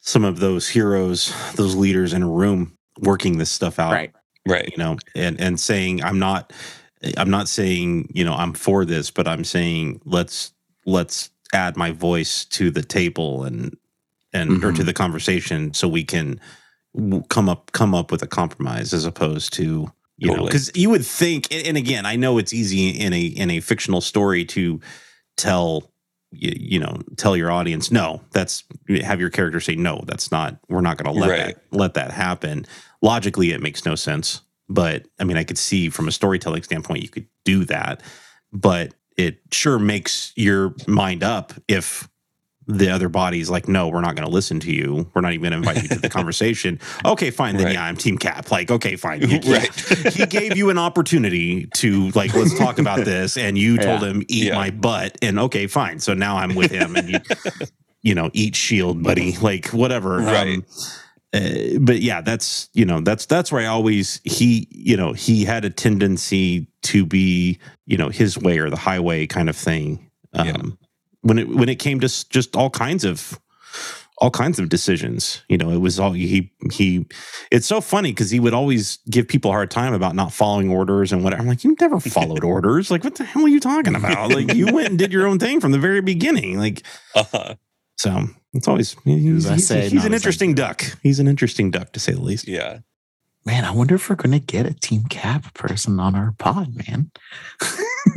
[0.01, 4.11] some of those heroes, those leaders in a room working this stuff out, Right.
[4.45, 6.53] right you know, and and saying I'm not
[7.17, 10.53] I'm not saying, you know, I'm for this, but I'm saying let's
[10.85, 13.75] let's add my voice to the table and
[14.33, 14.85] and or to Mhm.
[14.85, 16.39] the conversation so we can
[17.29, 21.05] come up come up with a compromise as opposed to you know because you would
[21.05, 24.79] think and again i know it's easy in a in a fictional story to
[25.37, 25.91] tell
[26.32, 28.63] you, you know tell your audience no that's
[29.01, 31.55] have your character say no that's not we're not going to let Right.
[31.55, 32.65] that let that happen
[33.01, 37.01] logically it makes no sense but i mean i could see from a storytelling standpoint
[37.01, 38.01] you could do that
[38.53, 42.07] but it sure makes your mind up if
[42.72, 45.49] the other body's like no we're not going to listen to you we're not even
[45.49, 47.74] going to invite you to the conversation okay fine then Right.
[47.74, 49.74] yeah i'm team cap like okay fine Right.
[50.13, 54.22] he gave you an opportunity to like let's talk about this and you told him
[54.28, 54.55] eat Yeah.
[54.55, 57.20] my butt and okay fine so now i'm with him and you
[58.03, 60.59] you know eat shield buddy like whatever Right.
[61.34, 65.43] uh, but yeah that's you know that's that's where i always he you know he
[65.43, 67.57] had a tendency to be
[67.88, 70.55] you know his way or the highway kind of thing um Yeah.
[71.22, 73.39] When it when it came to just all kinds of
[74.22, 77.05] all kinds of decisions you know it was all he he
[77.51, 80.70] it's so funny because he would always give people a hard time about not following
[80.70, 81.41] orders and whatever.
[81.41, 82.91] I'm like you never followed orders?
[82.91, 84.32] Like what the hell are you talking about?
[84.32, 86.57] Like you went and did your own thing from the very beginning.
[86.57, 86.84] Like
[87.15, 87.55] uh-huh.
[87.97, 90.84] so it's always he's, I he's, he's an interesting duck.
[91.01, 92.47] He's an interesting duck to say the least.
[92.47, 92.80] Yeah
[93.49, 97.09] Man, I wonder if we're gonna get a Team Cap person on our pod, man.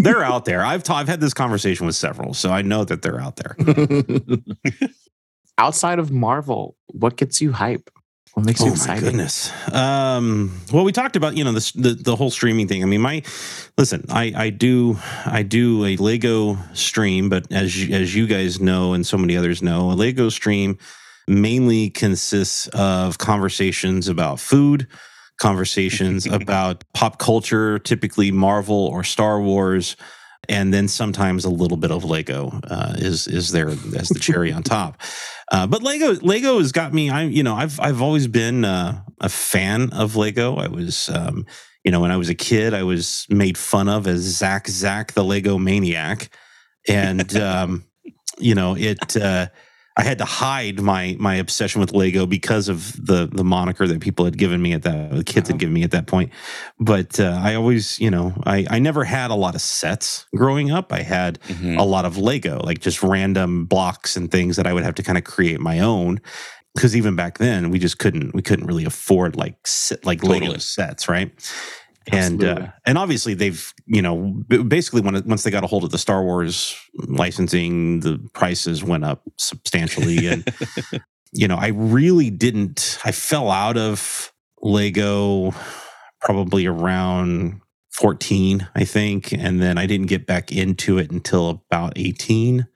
[0.00, 3.02] they're out there i've ta- i've had this conversation with several so i know that
[3.02, 3.56] they're out there
[5.58, 7.90] Outside of Marvel, what gets you hype?
[8.34, 9.04] What makes you oh my excited?
[9.04, 12.86] goodness um well we talked about you know this the, the whole streaming thing i
[12.86, 13.22] mean my
[13.76, 18.60] listen i i do i do a lego stream but as you, as you guys
[18.60, 20.78] know and so many others know a lego stream
[21.28, 24.86] mainly consists of conversations about food
[25.42, 29.96] conversations about pop culture typically marvel or star wars
[30.48, 34.52] and then sometimes a little bit of lego uh, is is there as the cherry
[34.52, 35.00] on top
[35.52, 37.10] uh, but Lego Lego has got me.
[37.10, 40.56] I you know I've I've always been uh, a fan of Lego.
[40.56, 41.44] I was um,
[41.84, 45.12] you know when I was a kid I was made fun of as Zach Zach
[45.12, 46.34] the Lego maniac,
[46.88, 47.84] and um,
[48.38, 49.16] you know it.
[49.96, 54.00] I had to hide my my obsession with Lego because of the the moniker that
[54.00, 56.30] people had given me at that the kids had given me at that point.
[56.80, 60.70] But uh, I always you know I I never had a lot of sets growing
[60.70, 60.92] up.
[60.92, 61.78] I had Mhm.
[61.78, 65.02] a lot of Lego, like just random blocks and things that I would have to
[65.02, 66.20] kind of create my own.
[66.74, 69.56] because even back then we just couldn't we couldn't really afford like
[70.04, 71.30] like Lego sets, right?
[72.10, 75.84] And uh, and obviously they've you know basically when it, once they got a hold
[75.84, 80.48] of the Star Wars licensing, the prices went up substantially, and
[81.32, 82.98] you know I really didn't.
[83.04, 84.32] I fell out of
[84.62, 85.54] Lego
[86.20, 87.60] probably around
[87.92, 89.32] 14, I think.
[89.32, 92.66] And then I didn't get back into it until about 18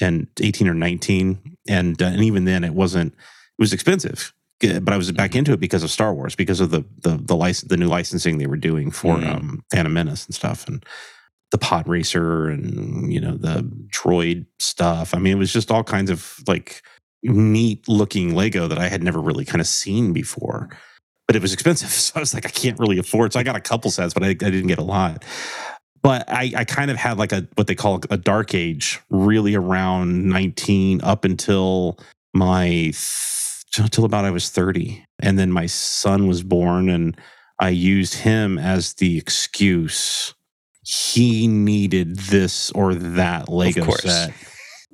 [0.00, 1.56] and 18 or 19.
[1.68, 3.18] And, uh, and even then it wasn't, it
[3.58, 4.32] was expensive.
[4.64, 7.16] Uh, But I was back into it because of Star Wars, because of the the
[7.16, 9.34] the license, the new licensing they were doing for Mhm.
[9.36, 10.84] um, Phantom Menace and stuff, and
[11.50, 13.62] the Pod Racer, and you know the
[13.92, 15.14] droid stuff.
[15.14, 16.82] I mean, it was just all kinds of like
[17.22, 20.68] neat looking Lego that I had never really kind of seen before.
[21.26, 21.88] But it was expensive.
[22.04, 23.32] So I was like, I can't really afford.
[23.32, 25.24] So I got a couple sets, but I, I didn't get a lot.
[26.02, 29.54] But I, I kind of had like a what they call a dark age, really
[29.54, 31.98] around 19 up until
[32.34, 32.90] my
[33.82, 35.04] until about I was 30.
[35.20, 37.16] And then my son was born and
[37.60, 40.34] I used him as the excuse.
[40.84, 44.02] He needed this or that Lego course.
[44.02, 44.32] set.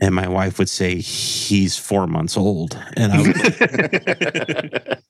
[0.03, 2.79] And my wife would say, he's four months old.
[2.97, 5.01] And I would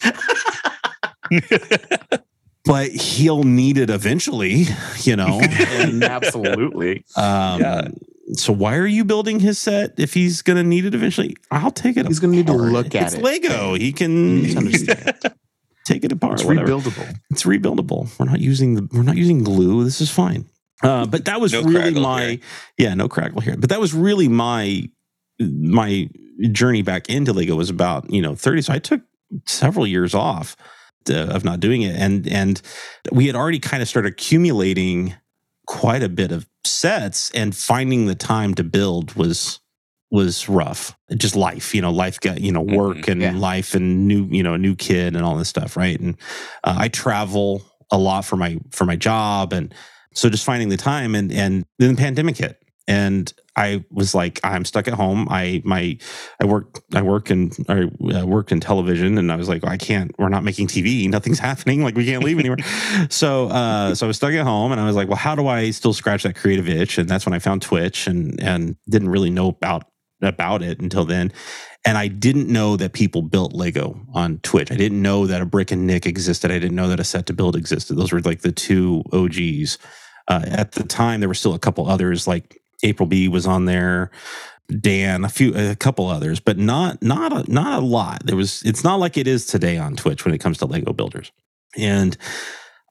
[2.65, 4.65] but he'll need it eventually,
[5.03, 5.41] you know.
[5.43, 7.05] And, Absolutely.
[7.17, 7.89] um, Yeah.
[8.35, 11.37] So why are you building his set if he's going to need it eventually?
[11.51, 12.07] I'll take it.
[12.07, 13.23] He's gonna need to look at it's it.
[13.23, 13.75] Lego.
[13.75, 15.19] He can understand.
[15.87, 16.35] take it apart.
[16.35, 16.69] It's whatever.
[16.69, 17.15] rebuildable.
[17.31, 18.09] It's rebuildable.
[18.19, 18.89] We're not using the.
[18.93, 19.83] We're not using glue.
[19.85, 20.47] This is fine.
[20.83, 22.25] Uh, but that was No really my.
[22.27, 22.39] here.
[22.79, 23.57] Yeah, no crackle here.
[23.57, 24.89] But that was really my
[25.41, 26.09] my
[26.53, 28.63] journey back into Lego was about you know thirty.
[28.63, 29.03] So I took
[29.47, 30.57] several years off
[31.11, 32.63] uh, of not doing it, and and
[33.13, 35.15] we had already kind of started accumulating
[35.71, 39.61] quite a bit of sets, and finding the time to build was
[40.11, 40.99] was rough.
[41.17, 43.33] Just life, you know, life got you know work and yeah.
[43.37, 45.99] life and new you know a new kid and all this stuff, right?
[45.99, 46.17] And
[46.65, 47.63] uh, I travel
[47.93, 49.73] a lot for my for my job, and
[50.13, 52.61] so just finding the time, and and then the pandemic hit,
[52.91, 55.29] and I was like, I'm stuck at home.
[55.31, 55.97] I my
[56.43, 57.85] I work I work and I
[58.25, 60.13] worked in television, and I was like, I can't.
[60.19, 61.09] We're not making TV.
[61.09, 61.85] Nothing's happening.
[61.85, 62.59] Like we can't leave anywhere.
[63.09, 65.47] so uh, so I was stuck at home, and I was like, well, how do
[65.47, 66.99] I still scratch that creative itch?
[66.99, 69.85] And that's when I found Twitch, and and didn't really know about
[70.21, 71.33] about it until then.
[71.87, 74.73] And I didn't know that people built Lego on Twitch.
[74.73, 76.51] I didn't know that a brick and Nick existed.
[76.51, 77.95] I didn't know that a set to build existed.
[77.95, 79.79] Those were like the two OGs.
[80.29, 83.65] Uh, at the time, there were still a couple others, like April B was on
[83.65, 84.11] there,
[84.69, 88.25] Dan, a few, a couple others, but not not a, not a lot.
[88.25, 88.63] There was.
[88.63, 91.33] It's not like it is today on Twitch when it comes to Lego builders.
[91.77, 92.17] And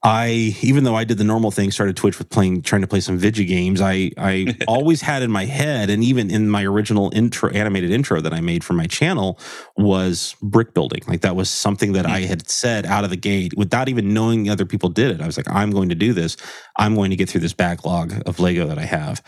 [0.01, 3.01] I, even though I did the normal thing, started Twitch with playing, trying to play
[3.01, 3.81] some video games.
[3.81, 8.21] I, I always had in my head, and even in my original intro, animated intro
[8.21, 9.37] that I made for my channel,
[9.75, 11.01] was brick building.
[11.05, 12.13] Like that was something that hmm.
[12.13, 15.21] I had said out of the gate without even knowing other people did it.
[15.21, 16.37] I was like, I'm going to do this.
[16.77, 19.21] I'm going to get through this backlog of Lego that I have.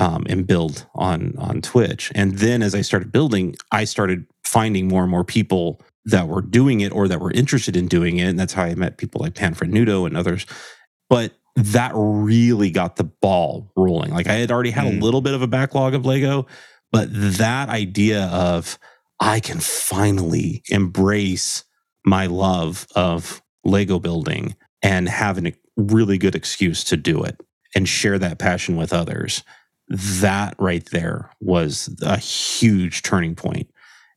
[0.00, 4.88] Um, and build on on Twitch, and then as I started building, I started finding
[4.88, 8.24] more and more people that were doing it or that were interested in doing it.
[8.28, 10.46] And that's how I met people like Panfred Nudo and others.
[11.10, 14.10] But that really got the ball rolling.
[14.10, 14.96] Like I had already had Mm.
[15.00, 16.46] a little bit of a backlog of Lego,
[16.90, 18.78] but that idea of
[19.20, 21.64] I can finally embrace
[22.06, 27.38] my love of Lego building and have a really good excuse to do it
[27.74, 29.44] and share that passion with others.
[29.90, 33.70] That right there was a huge turning point.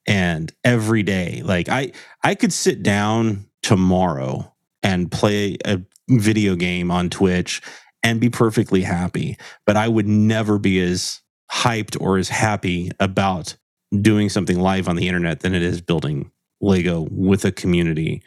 [0.05, 1.91] And every day like i
[2.24, 7.61] i could sit down tomorrow and play a video game on twitch
[8.03, 11.21] and be perfectly happy but i would never be as
[11.51, 13.55] hyped or as happy about
[14.01, 18.21] doing something live on the internet than it is building lego with a community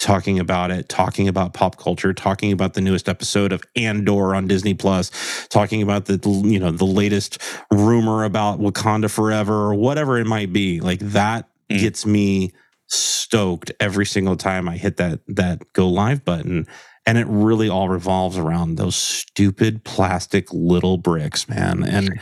[0.00, 4.48] talking about it talking about pop culture talking about the newest episode of andor on
[4.48, 5.10] disney plus
[5.48, 7.38] talking about the you know the latest
[7.70, 11.78] rumor about wakanda forever or whatever it might be like that Mm.
[11.78, 12.50] gets me
[12.88, 16.66] stoked every single time i hit that that go live button
[17.06, 22.20] and it really all revolves around those stupid plastic little bricks man and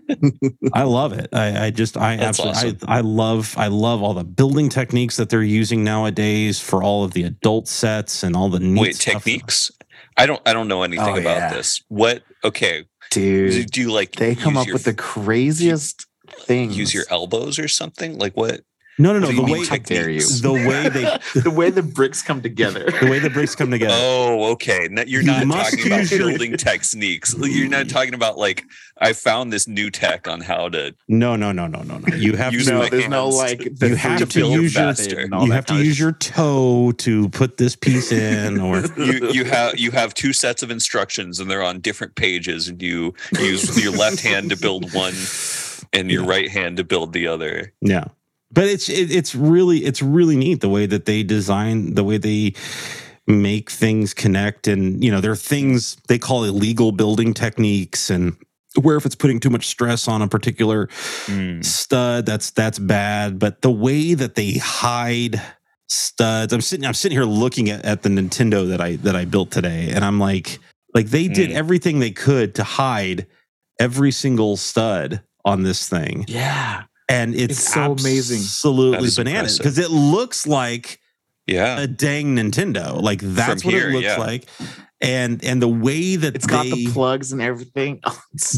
[0.74, 4.14] i love it i, I just i That's absolutely I, I love i love all
[4.14, 8.48] the building techniques that they're using nowadays for all of the adult sets and all
[8.48, 9.24] the neat Wait, stuff.
[9.24, 9.70] techniques?
[10.16, 10.42] I don't.
[10.46, 11.52] I don't know anything Oh, about yeah.
[11.54, 11.80] this.
[11.86, 12.24] What?
[12.42, 12.86] Okay.
[13.12, 16.06] Do, Dude, do you like they come up your- with the craziest
[16.40, 16.76] things.
[16.76, 18.18] use your elbows or something?
[18.18, 18.62] Like what?
[19.00, 19.30] No, no, no.
[19.32, 20.20] The way mean How dare you?
[20.20, 22.84] the way they the way the bricks come together.
[23.00, 23.94] the way the bricks come together.
[23.96, 24.88] Oh, okay.
[24.90, 27.34] No, You're You not must talking about use your- building techniques.
[27.40, 28.64] You're not talking about like
[29.00, 30.94] I found this new tech on how to.
[31.06, 32.16] No, no, no, no, no, no.
[32.16, 35.12] You have to no, there's no like You have three to build use your- method
[35.12, 39.30] and all you have to use your toe to put this piece in, or You
[39.30, 43.14] you have you have two sets of instructions and they're on different pages, and you
[43.38, 45.14] use your left hand to build one,
[45.92, 46.28] and your Yeah.
[46.30, 47.72] right hand to build the other.
[47.80, 48.04] yeah.
[48.50, 52.18] But it's it, it's really it's really neat the way that they design the way
[52.18, 52.54] they
[53.26, 58.36] make things connect, and you know there are things they call illegal building techniques, and
[58.80, 60.88] where if it's putting too much stress on a particular
[61.62, 63.38] stud that's that's bad.
[63.38, 65.40] But the way that they hide
[65.90, 69.24] studs i'm sitting i'm sitting here looking at, at the nintendo that i that i
[69.24, 69.90] built today.
[69.90, 70.58] And i'm like
[70.94, 71.54] like they did Mm.
[71.54, 73.26] everything they could to hide
[73.80, 76.26] every single stud on this thing.
[76.28, 76.82] Yeah.
[77.08, 78.38] And it's, It's so amazing.
[78.38, 81.00] absolutely bananas because it looks like
[81.46, 84.16] Yeah, a dang nintendo like that's From what here, it looks yeah.
[84.18, 84.46] like
[85.00, 88.00] and and the way that It's got the plugs and everything.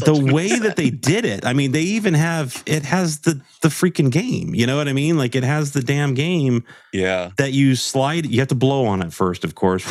[0.03, 0.61] Oh, the way set.
[0.63, 4.53] that they did it i mean they even have it has the the freaking game
[4.53, 7.31] you know what i mean like it has the damn game yeah.
[7.37, 9.85] that you slide you have to blow on it first of course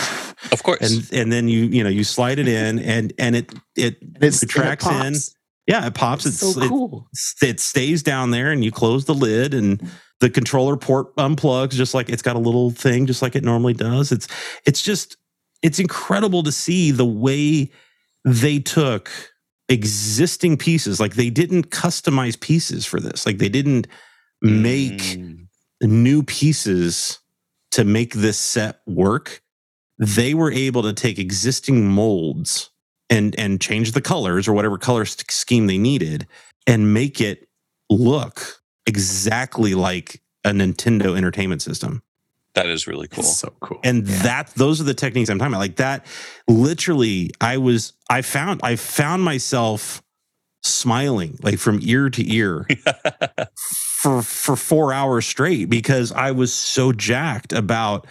[0.52, 0.80] Of course.
[0.80, 4.46] and and then you you know you slide it in and and it it It's,
[4.46, 5.34] tracks and it in pops.
[5.70, 7.08] Yeah it pops It's it's so it, cool.
[7.42, 9.80] it stays down there and you close the lid and
[10.20, 13.72] the controller port unplugs just like it's got a little thing just like it normally
[13.74, 14.28] does it's
[14.66, 15.16] it's just
[15.62, 17.70] it's incredible to see the way
[18.24, 19.10] they took
[19.68, 23.86] existing pieces like they didn't customize pieces for this like they didn't
[24.42, 25.46] make Mm.
[25.82, 27.18] new pieces
[27.70, 29.42] to make this set work
[29.98, 32.69] they were able to take existing molds
[33.10, 36.26] and and change the colors or whatever color scheme they needed
[36.66, 37.48] and make it
[37.90, 42.02] look exactly like a Nintendo entertainment system.
[42.54, 43.24] that is really cool.
[43.24, 43.78] It's so cool.
[43.84, 44.22] And Yeah.
[44.22, 45.60] that those are the techniques I'm talking about.
[45.60, 46.06] Like that
[46.48, 50.02] literally I was I found I found myself
[50.62, 52.66] smiling like from ear to ear
[54.00, 58.06] for for 4 hours straight because I was so jacked about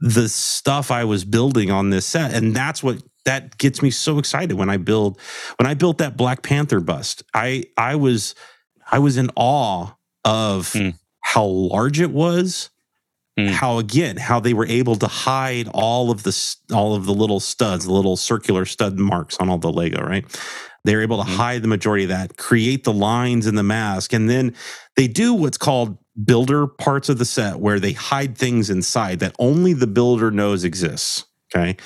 [0.00, 4.18] the stuff I was building on this set and that's what that gets me so
[4.18, 5.18] excited when I build
[5.58, 7.22] when I built that Black Panther bust.
[7.34, 8.34] I I was
[8.90, 9.92] I was in awe
[10.24, 10.90] of Hmm.
[11.22, 12.70] how large it was
[13.38, 13.46] Hmm.
[13.48, 17.40] how again how they were able to hide all of the all of the little
[17.40, 20.24] studs the little circular stud marks on all the lego right
[20.84, 21.36] they were able to Mhm.
[21.36, 24.54] hide the majority of that create the lines in the mask and then
[24.96, 29.34] they do what's called builder parts of the set where they hide things inside that
[29.38, 31.76] only the builder knows exists okay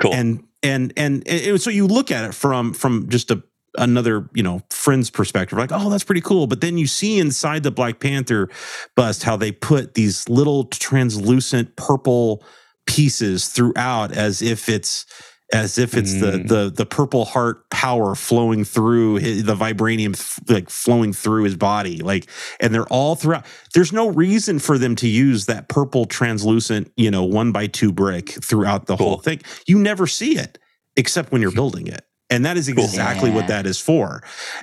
[0.00, 0.14] Cool.
[0.14, 3.42] and and and, and so you look at it from from just a
[3.76, 7.62] another you know friend's perspective like oh that's pretty cool but then you see inside
[7.64, 8.48] the black panther
[8.94, 12.42] bust how they put these little translucent purple
[12.86, 15.06] pieces throughout as if it's
[15.52, 16.48] as if it's the Mm.
[16.48, 21.54] the the purple heart power flowing through his, the vibranium f- like flowing through his
[21.54, 22.26] body like
[22.60, 27.10] and they're all throughout there's no reason for them to use that purple translucent you
[27.10, 30.58] know one by two brick throughout the whole thing you never see it
[30.96, 32.82] except when you're building it and that is Cool.
[32.82, 34.22] exactly what that is for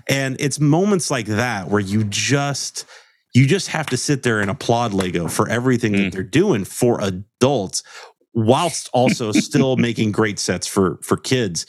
[0.10, 2.86] and it's moments like that where you just
[3.36, 6.04] you just have to sit there and applaud lego for everything Mm.
[6.06, 7.84] that they're doing for adults
[8.34, 11.66] whilst also still making great sets for for kids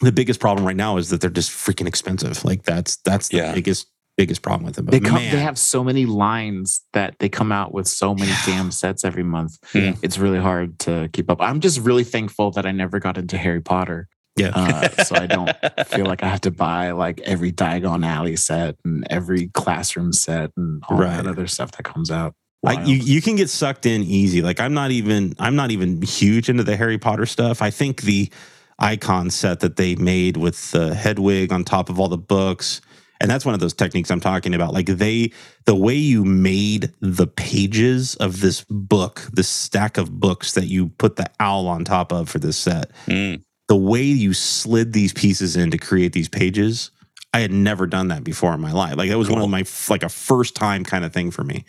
[0.00, 3.38] the biggest problem right now is that they're just freaking expensive like that's that's the
[3.38, 3.54] Yeah.
[3.54, 3.86] biggest
[4.18, 5.14] biggest problem with them but They come.
[5.14, 8.42] man, They have so many lines that they come out with so many Yeah.
[8.44, 9.56] damn sets every month.
[9.74, 9.94] Yeah.
[10.02, 11.40] It's really hard to keep up.
[11.40, 15.26] I'm just really thankful that I never got into Harry Potter, yeah uh, so I
[15.26, 15.50] don't
[15.86, 20.50] feel like I have to buy like every Diagon Alley set and every classroom set
[20.58, 21.16] and all Right.
[21.16, 22.34] that other stuff that comes out.
[22.64, 24.40] I, you you can get sucked in easy.
[24.42, 27.60] Like I'm not even I'm not even huge into the Harry Potter stuff.
[27.60, 28.30] I think the
[28.78, 32.80] icon set that they made with the Hedwig on top of all the books,
[33.20, 34.72] and that's one of those techniques I'm talking about.
[34.74, 35.32] Like they
[35.64, 40.88] the way you made the pages of this book, this stack of books that you
[40.88, 43.42] put the owl on top of for this set, Mm.
[43.68, 46.92] the way you slid these pieces in to create these pages.
[47.34, 48.96] I had never done that before in my life.
[48.96, 51.64] Like that was one of my like a first time kind of thing for me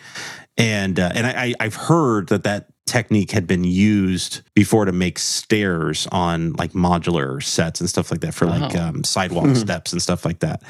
[0.58, 4.92] and uh, and I, I I've heard that that technique had been used before to
[4.92, 8.82] make stairs on like modular sets and stuff like that for like Oh.
[8.82, 9.58] um, sidewalk Mhm.
[9.58, 10.62] steps and stuff like that.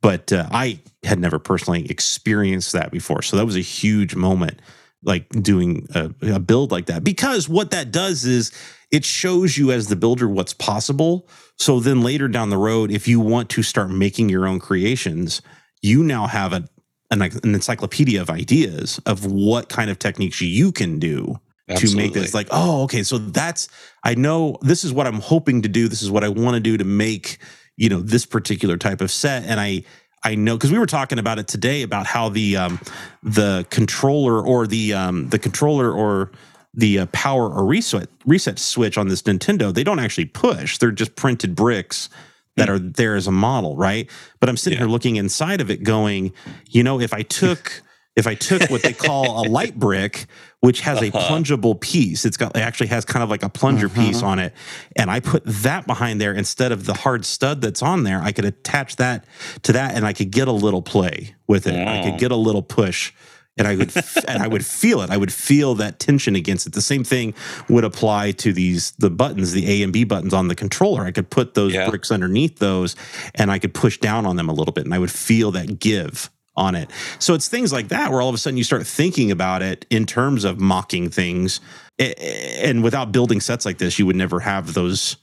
[0.00, 4.60] But uh, I had never personally experienced that before, so that was a huge moment,
[5.04, 7.04] like doing a, a build like that.
[7.04, 8.50] Because what that does is
[8.90, 11.28] it shows you as the builder what's possible.
[11.56, 15.42] So then later down the road, if you want to start making your own creations,
[15.82, 16.68] you now have a
[17.10, 21.40] an, an encyclopedia of ideas of what kind of techniques you can do
[21.76, 23.68] to make this like, oh, okay, so that's
[24.04, 25.88] I know this is what I'm hoping to do.
[25.88, 27.38] This is what I want to do to make
[27.76, 29.84] you know this particular type of set, and I
[30.24, 32.80] I know because we were talking about it today about how the um,
[33.22, 36.32] the controller or the um, the controller or
[36.74, 40.78] the uh, power or reset reset switch on this Nintendo they don't actually push.
[40.78, 42.08] They're just printed bricks
[42.56, 44.10] that are there as a model, right?
[44.40, 44.84] But I'm sitting Yeah.
[44.84, 46.32] here looking inside of it, going,
[46.68, 47.82] you know, if I took
[48.16, 50.26] if I took what they call a light brick,
[50.60, 51.28] which has a Uh-huh.
[51.32, 53.94] plungeable piece, it's got it actually has kind of like a plunger Uh-huh.
[53.94, 54.52] piece on it,
[54.96, 58.32] and I put that behind there instead of the hard stud that's on there, I
[58.32, 59.24] could attach that
[59.62, 61.76] to that, and I could get a little play with it.
[61.88, 63.12] I could get a little push.
[63.58, 63.92] And I would,
[64.28, 65.10] and I would feel it.
[65.10, 66.72] I would feel that tension against it.
[66.72, 67.34] The same thing
[67.68, 71.04] would apply to these the buttons, the A and B buttons on the controller.
[71.04, 71.88] I could put those Yeah.
[71.90, 72.94] bricks underneath those,
[73.34, 75.80] and I could push down on them a little bit, and I would feel that
[75.80, 76.90] give on it.
[77.18, 79.86] So it's things like that where all of a sudden you start thinking about it
[79.90, 81.60] in terms of mocking things,
[81.98, 85.16] and without building sets like this, you would never have those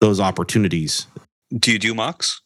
[0.00, 1.06] those opportunities.
[1.56, 2.40] Do you do mocks?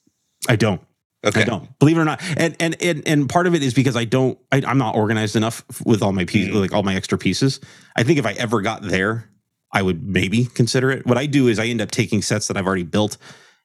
[0.48, 0.80] I don't.
[1.24, 1.42] Okay.
[1.42, 3.96] I don't believe it or not, and and and and part of it is because
[3.96, 4.38] I don't.
[4.52, 6.60] I, I'm not organized enough with all my pieces, Mm.
[6.60, 7.60] like all my extra pieces.
[7.96, 9.30] I think if I ever got there,
[9.72, 11.06] I would maybe consider it.
[11.06, 13.16] What I do is I end up taking sets that I've already built,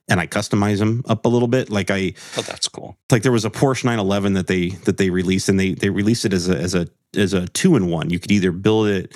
[0.08, 1.70] and I customize them up a little bit.
[1.70, 2.98] Like I Oh, that's cool.
[3.12, 6.26] like there was a Porsche 911 that they that they released, and they they released
[6.26, 6.88] it as a as a
[7.18, 8.10] as a two in one.
[8.10, 9.16] You could either build it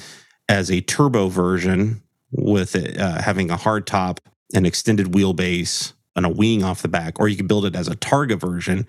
[0.50, 4.20] as a turbo version with it uh, having a hard top,
[4.54, 7.88] an extended wheelbase, and a wing off the back, or you could build it as
[7.88, 8.88] a Targa version,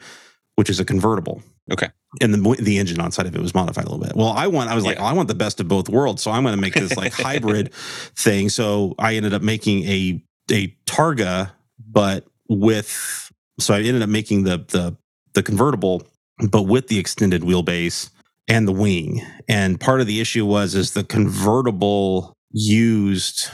[0.56, 1.42] which is a convertible.
[1.72, 1.88] Okay.
[2.20, 4.14] And the the engine on side of it was modified a little bit.
[4.14, 6.30] Well, I want I was like, oh, I want the best of both worlds, so
[6.30, 8.48] I'm going to make this like hybrid thing.
[8.50, 10.22] So I ended up making a
[10.52, 14.96] a Targa, but with so I ended up making the the
[15.32, 16.06] the convertible,
[16.50, 18.10] but with the extended wheelbase
[18.48, 19.22] and the wing.
[19.48, 23.48] And part of the issue was is the convertible used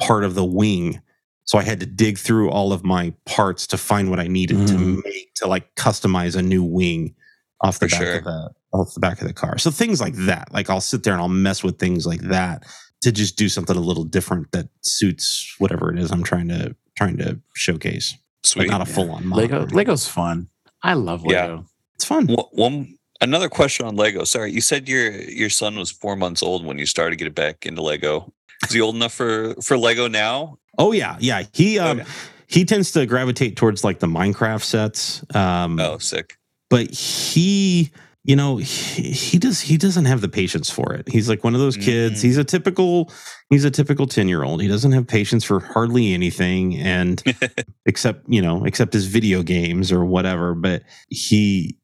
[0.00, 1.00] part of the wing.
[1.46, 4.66] So I had to dig through all of my parts to find what I needed
[4.68, 5.04] to Mhm.
[5.04, 7.14] make to like customize a new wing
[7.62, 8.18] off the For back sure.
[8.18, 9.56] of the off the back of the car.
[9.58, 10.52] So things like that.
[10.52, 12.64] Like I'll sit there and I'll mess with things like that
[13.02, 16.74] to just do something a little different that suits whatever it is I'm trying to
[16.96, 18.14] trying to showcase.
[18.42, 18.66] Sweet.
[18.68, 18.94] But not a Yeah.
[18.96, 20.48] full on Lego Lego's fun.
[20.82, 21.42] I love Yeah.
[21.42, 21.66] Lego.
[21.94, 22.26] It's fun.
[22.26, 24.24] One- One another question on Lego.
[24.24, 27.32] Sorry, you said your your son was four months old when you started to getting
[27.34, 28.32] back into Lego.
[28.66, 30.58] Is he old enough for for Lego now?
[30.78, 31.42] Oh yeah, yeah.
[31.52, 32.08] He um Okay.
[32.48, 35.24] he tends to gravitate towards like the Minecraft sets.
[35.34, 36.36] Um Oh, sick.
[36.70, 37.90] but he
[38.24, 38.64] you know he,
[39.12, 42.18] he does he doesn't have the patience for it he's like one of those kids
[42.18, 42.22] Mm.
[42.24, 43.12] he's a typical
[43.50, 47.22] he's a typical 10 year old he doesn't have patience for hardly anything and
[47.86, 51.78] except you know except his video games or whatever but he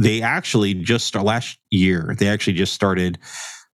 [0.00, 3.18] they actually just last year they actually just started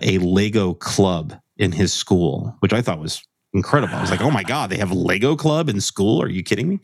[0.00, 3.20] a lego club in his school which i thought was
[3.54, 6.28] incredible i was like oh my god they have a lego club in school are
[6.28, 6.78] you kidding me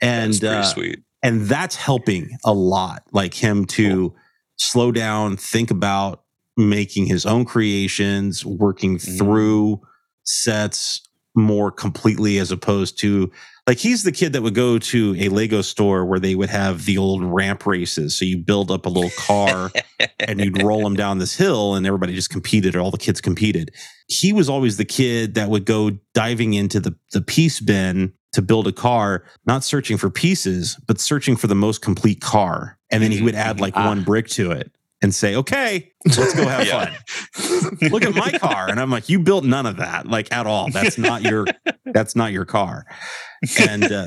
[0.00, 1.00] and That's uh, sweet.
[1.22, 4.14] and that's helping a lot like him to
[4.56, 6.22] slow down think about
[6.56, 9.18] making his own creations working Mhm.
[9.18, 9.80] through
[10.24, 11.02] sets
[11.34, 13.30] more completely as opposed to
[13.66, 16.84] like he's the kid that would go to a lego store where they would have
[16.84, 18.16] the old ramp races.
[18.16, 19.70] So you build up a little car
[20.20, 23.20] and you'd roll them down this hill and everybody just competed or all the kids
[23.20, 23.72] competed.
[24.08, 28.42] He was always the kid that would go diving into the, the piece bin to
[28.42, 32.78] build a car not searching for pieces but searching for the most complete car.
[32.90, 33.88] And then he would add like Ah.
[33.88, 34.70] one brick to it
[35.02, 36.66] and say okay let's go have
[37.32, 37.90] fun.
[37.90, 40.70] Look at my car and i'm like you built none of that like at all.
[40.70, 41.46] That's not your
[41.86, 42.86] that's not your car.
[43.68, 44.06] And uh,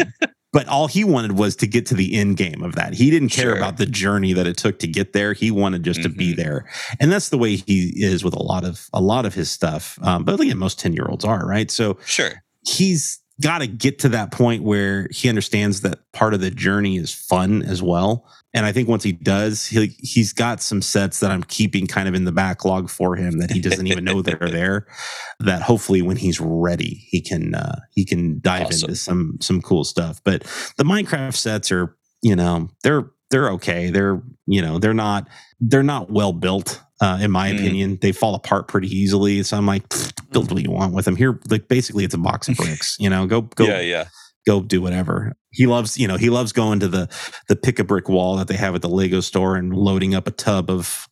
[0.52, 2.94] but all he wanted was to get to the end game of that.
[2.96, 3.58] He didn't care Sure.
[3.58, 5.34] about the journey that it took to get there.
[5.34, 6.38] He wanted just to be Mhm.
[6.38, 6.70] there.
[7.00, 10.00] And that's the way he is with a lot of a lot of his stuff
[10.02, 11.70] um, but again most 10 year olds are right?
[11.70, 12.44] So Sure.
[12.68, 16.98] he's got to get to that point where he understands that part of the journey
[16.98, 18.30] is fun as well.
[18.54, 22.08] And I think once he does, he he's got some sets that I'm keeping kind
[22.10, 24.88] of in the backlog for him that he doesn't even know that are there.
[25.42, 28.90] That hopefully when he's ready, he can uh, he can dive Awesome.
[28.90, 30.22] into some some cool stuff.
[30.26, 30.42] But
[30.78, 33.90] the Minecraft sets are you know they're they're okay.
[33.90, 35.30] They're you know they're not
[35.62, 36.82] they're not well built.
[37.02, 37.56] Uh, in my Mm.
[37.56, 39.42] opinion, they fall apart pretty easily.
[39.44, 39.84] So I'm like,
[40.32, 41.16] build what you want with them.
[41.16, 42.98] Here, like basically, it's a box of bricks.
[43.00, 44.06] You know, go go Yeah, yeah.
[44.46, 45.34] go do whatever.
[45.52, 47.08] He loves, you know, he loves going to the
[47.48, 50.28] the pick a brick wall that they have at the Lego store and loading up
[50.28, 51.08] a tub of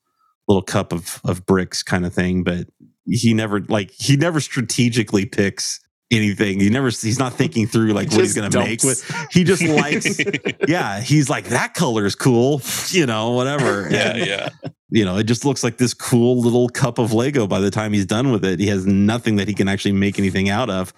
[0.47, 2.43] little cup of of bricks kind of thing.
[2.43, 2.67] But
[3.05, 5.79] he never like he never strategically picks
[6.11, 6.59] anything.
[6.59, 10.19] He never he's not thinking through like what he's gonna make with he just likes
[10.67, 13.87] yeah, he's like that color is cool, you know, whatever.
[13.91, 14.49] yeah, And, yeah.
[14.89, 17.91] You know, it just looks like this cool little cup of Lego by the time
[17.91, 18.59] he's done with it.
[18.59, 20.93] He has nothing that he can actually make anything out of.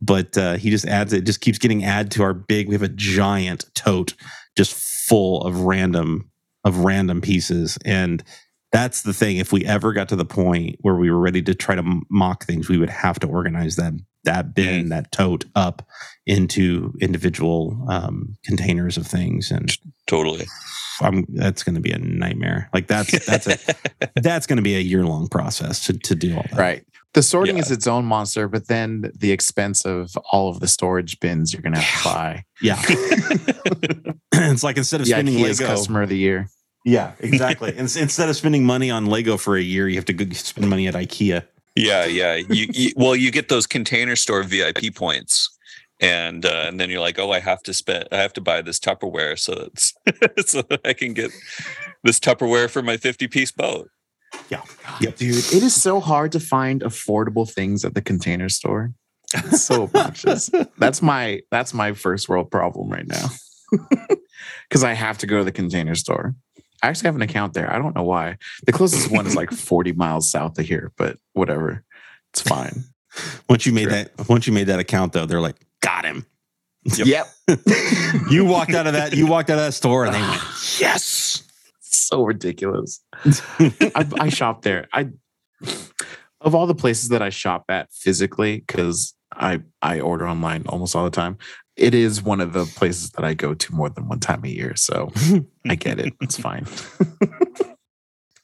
[0.00, 2.66] But uh, he just adds it, just keeps getting added to our big.
[2.66, 4.14] We have a giant tote
[4.56, 4.74] just
[5.08, 6.30] full of random
[6.64, 7.78] of random pieces.
[7.84, 8.24] And
[8.72, 9.36] that's the thing.
[9.36, 12.44] If we ever got to the point where we were ready to try to mock
[12.44, 13.94] things, we would have to organize that
[14.24, 15.86] that bin, that tote up
[16.26, 19.50] into individual um, containers of things.
[19.50, 19.70] And
[20.06, 20.46] Totally.
[21.00, 22.68] I'm that's going to be a nightmare.
[22.74, 26.36] Like that's that's a that's going to be a year long process to to do
[26.36, 26.58] all that.
[26.58, 26.84] Right.
[27.14, 27.62] The sorting Yeah.
[27.62, 31.62] is its own monster, but then the expense of all of the storage bins you're
[31.62, 32.44] gonna have to buy.
[32.60, 32.82] Yeah.
[34.32, 36.48] it's like instead of The spending IKEA's Lego, customer of the year.
[36.84, 37.76] yeah, exactly.
[37.76, 40.86] Instead of spending money on Lego for a year, you have to go spend money
[40.86, 41.44] at IKEA.
[41.78, 42.34] Yeah, yeah.
[42.34, 45.56] You, you well, you get those container store VIP points,
[46.00, 48.62] and uh, and then you're like, oh, I have to spend, I have to buy
[48.62, 49.94] this Tupperware, so it's
[50.50, 51.30] so that I can get
[52.02, 53.88] this Tupperware for my 50 piece boat.
[54.50, 54.62] Yeah.
[55.00, 55.16] Yep.
[55.16, 58.92] Dude, it is so hard to find affordable things at the container store.
[59.34, 60.50] It's so obnoxious.
[60.78, 63.28] that's my that's my first world problem right now.
[64.68, 66.34] Because I have to go to the container store.
[66.82, 67.72] I actually have an account there.
[67.72, 68.36] I don't know why.
[68.66, 71.84] The closest one is like 40 miles south of here, but whatever.
[72.32, 72.84] It's fine.
[73.48, 73.92] Once you made Sure.
[73.92, 76.26] that, once you made that account, though, they're like, got him.
[76.84, 77.26] Yep.
[78.30, 79.14] You walked out of that.
[79.16, 80.40] You walked out of that store, and they went,
[80.78, 81.42] yes.
[81.80, 83.00] so ridiculous.
[83.24, 84.86] I, I shop there.
[84.92, 85.08] I
[86.40, 90.94] of all the places that I shop at physically, because I I order online almost
[90.94, 91.38] all the time.
[91.78, 94.48] It is one of the places that I go to more than one time a
[94.48, 94.74] year.
[94.74, 95.12] So
[95.68, 96.12] I get it.
[96.20, 96.66] It's fine.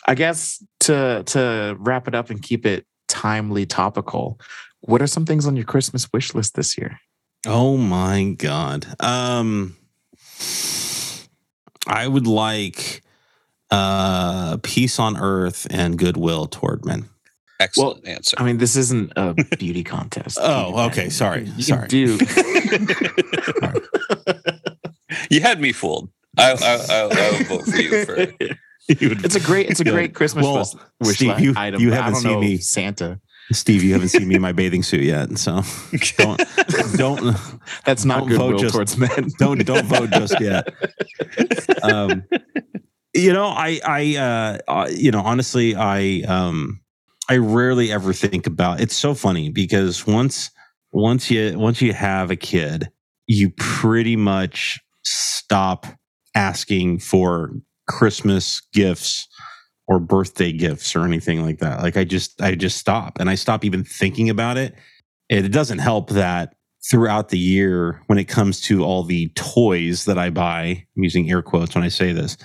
[0.07, 4.39] I guess to to wrap it up and keep it timely topical,
[4.81, 7.01] what are some things on your Christmas wish list this year?
[7.47, 8.87] Oh my god.
[9.01, 9.77] Um
[11.87, 13.03] I would like
[13.71, 17.09] uh peace on earth and goodwill toward men.
[17.61, 18.37] Excellent answer.
[18.39, 20.39] I mean, this isn't a beauty contest.
[20.43, 21.89] Oh, okay, sorry, You sorry.
[21.89, 22.19] do
[25.31, 26.11] you had me fooled.
[26.37, 28.17] I I, I, I would vote for you for
[28.89, 29.93] It's a great, it's a Good.
[29.95, 30.69] great Christmas Well,
[31.01, 31.81] wish Steve, you- item.
[31.81, 32.59] you haven't seen know me.
[32.59, 33.19] Santa.
[33.53, 35.63] Steve, you haven't seen me in my bathing suit yet, so
[36.17, 36.41] don't
[36.97, 37.37] don't
[37.85, 39.31] That's not Don't goodwill vote just- towards men.
[39.39, 40.69] don't don't vote just yet.
[41.83, 42.25] Um,
[43.15, 46.81] you know, I I uh, uh, you know honestly, I um,
[47.29, 48.81] I rarely ever think about.
[48.81, 50.51] It's so funny because once
[50.93, 52.91] once you once you have a kid,
[53.27, 55.87] you pretty much stop
[56.35, 57.51] asking for
[57.89, 59.29] Christmas gifts
[59.87, 61.83] or birthday gifts or anything like that.
[61.83, 64.75] Like I just I just stop and I stop even thinking about it.
[65.29, 66.55] It doesn't help that
[66.91, 71.31] throughout the year when it comes to all the toys that I buy, I'm using
[71.31, 72.37] air quotes when I say this.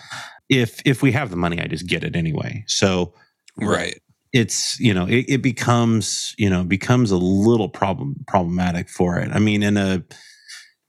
[0.50, 2.64] If if we have the money, I just get it anyway.
[2.68, 3.14] So
[3.58, 4.00] right.
[4.34, 9.30] It's you know it, it becomes you know becomes a little problem problematic for it.
[9.32, 10.04] I mean, in a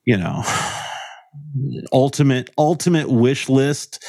[0.07, 0.43] you know
[1.93, 4.05] ultimate ultimate wish list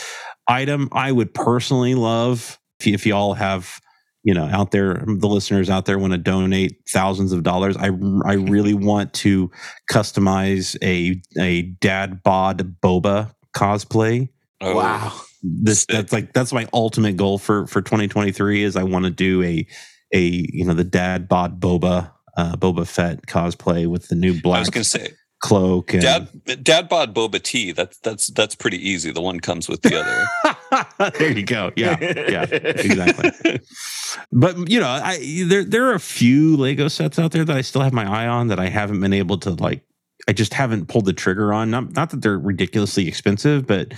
[0.48, 3.80] item, I would personally love if, y- if y'all have
[4.24, 7.86] you know out there the listeners out there want to donate thousands of dollars i
[8.24, 9.50] i really want to
[9.92, 14.30] customize a a dad bod boba cosplay
[14.64, 15.12] Oh, Wow.
[15.44, 19.42] This that's like that's my ultimate goal for for 2023 is I want to do
[19.44, 19.66] a
[20.14, 24.58] a you know the dad bod boba uh Boba Fett cosplay with the new black.
[24.58, 25.10] I was gonna say,
[25.42, 27.72] cloak and Dad, Dad bought boba T.
[27.72, 29.12] That's that's that's pretty easy.
[29.12, 31.12] The one comes with the other.
[31.18, 33.60] there you go yeah yeah exactly
[34.32, 37.62] but you know I there there are a few Lego sets out there that I
[37.62, 39.84] still have my eye on that I haven't been able to like
[40.28, 43.94] I just haven't pulled the trigger on not not that they're ridiculously expensive but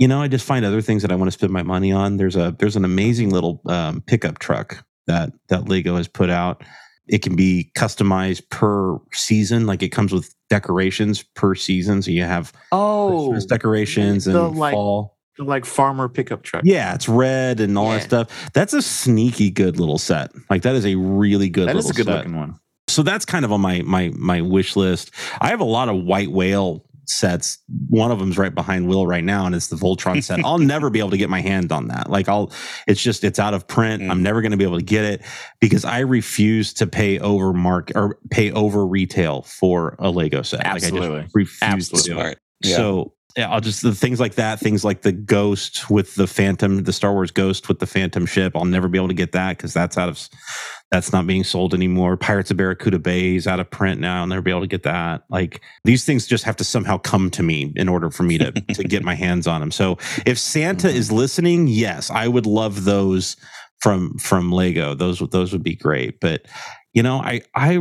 [0.00, 2.16] you know I just find other things that I want to spend my money on
[2.16, 6.64] there's a there's an amazing little um, pickup truck that that Lego has put out
[7.06, 12.22] it can be customized per season like it comes with decorations per season so you
[12.24, 16.62] have Oh, Christmas decorations and like- fall like farmer pickup truck.
[16.66, 17.96] yeah, it's red and all Yeah.
[17.98, 18.50] that stuff.
[18.52, 20.32] That's a sneaky good little set.
[20.50, 21.66] Like that is a really good.
[21.68, 22.16] that little is a good set.
[22.18, 22.56] looking one.
[22.88, 25.12] So that's kind of on my my my wish list.
[25.40, 27.58] I have a lot of white whale sets.
[27.88, 30.40] One of them's right behind Will right now, and it's the Voltron set.
[30.44, 32.10] I'll never be able to get my hand on that.
[32.10, 32.52] Like I'll,
[32.86, 34.02] it's just it's out of print.
[34.02, 34.10] Mm.
[34.10, 35.22] I'm never going to be able to get it
[35.60, 40.58] because I refuse to pay over mark or pay over retail for a Lego set.
[40.58, 41.22] Like I Absolutely.
[41.22, 42.08] just refuse Absolutely.
[42.08, 42.38] to do it.
[42.62, 42.76] Yeah.
[42.76, 46.82] So yeah, I'll just the things like that, things like the Ghost with the Phantom,
[46.82, 48.56] the Star Wars Ghost with the Phantom ship.
[48.56, 50.28] I'll never be able to get that because that's out of
[50.90, 52.16] That's not being sold anymore.
[52.16, 54.20] Pirates of Barracuda Bay is out of print now.
[54.20, 55.22] I'll never be able to get that.
[55.30, 58.50] Like these things just have to somehow come to me in order for me to
[58.74, 59.70] to get my hands on them.
[59.70, 60.94] So if Santa Mhm.
[60.94, 63.36] is listening, yes, I would love those
[63.80, 64.94] from from Lego.
[64.94, 66.18] Those would those would be great.
[66.20, 66.46] But
[66.92, 67.78] you know, I I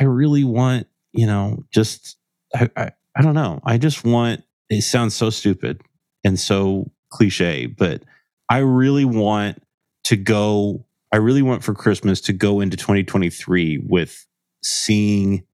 [0.00, 2.16] I really want you know just
[2.54, 3.60] I I, I don't know.
[3.64, 4.42] I just want.
[4.68, 5.82] It sounds so stupid
[6.24, 8.02] and so cliche, but
[8.48, 9.62] I really want
[10.04, 10.84] to go.
[11.12, 14.26] I really want for Christmas to go into 2023 with
[14.62, 15.44] seeing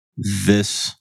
[0.46, 0.94] this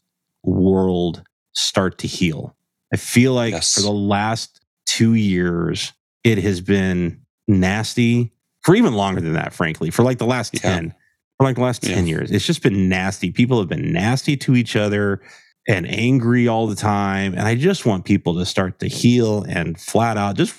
[0.44, 1.24] world
[1.54, 2.56] start to heal.
[2.94, 3.74] I feel like Yes.
[3.74, 8.32] for the last two years, it has been nasty
[8.64, 10.60] for even longer than that, frankly, for like the last Yeah.
[10.62, 10.94] 10,
[11.38, 11.96] for like the last Yeah.
[11.96, 12.32] 10 years.
[12.32, 13.32] It's just been nasty.
[13.32, 15.22] People have been nasty to each other
[15.68, 17.34] and angry all the time.
[17.34, 20.54] And I just want people to start to heal and flat out just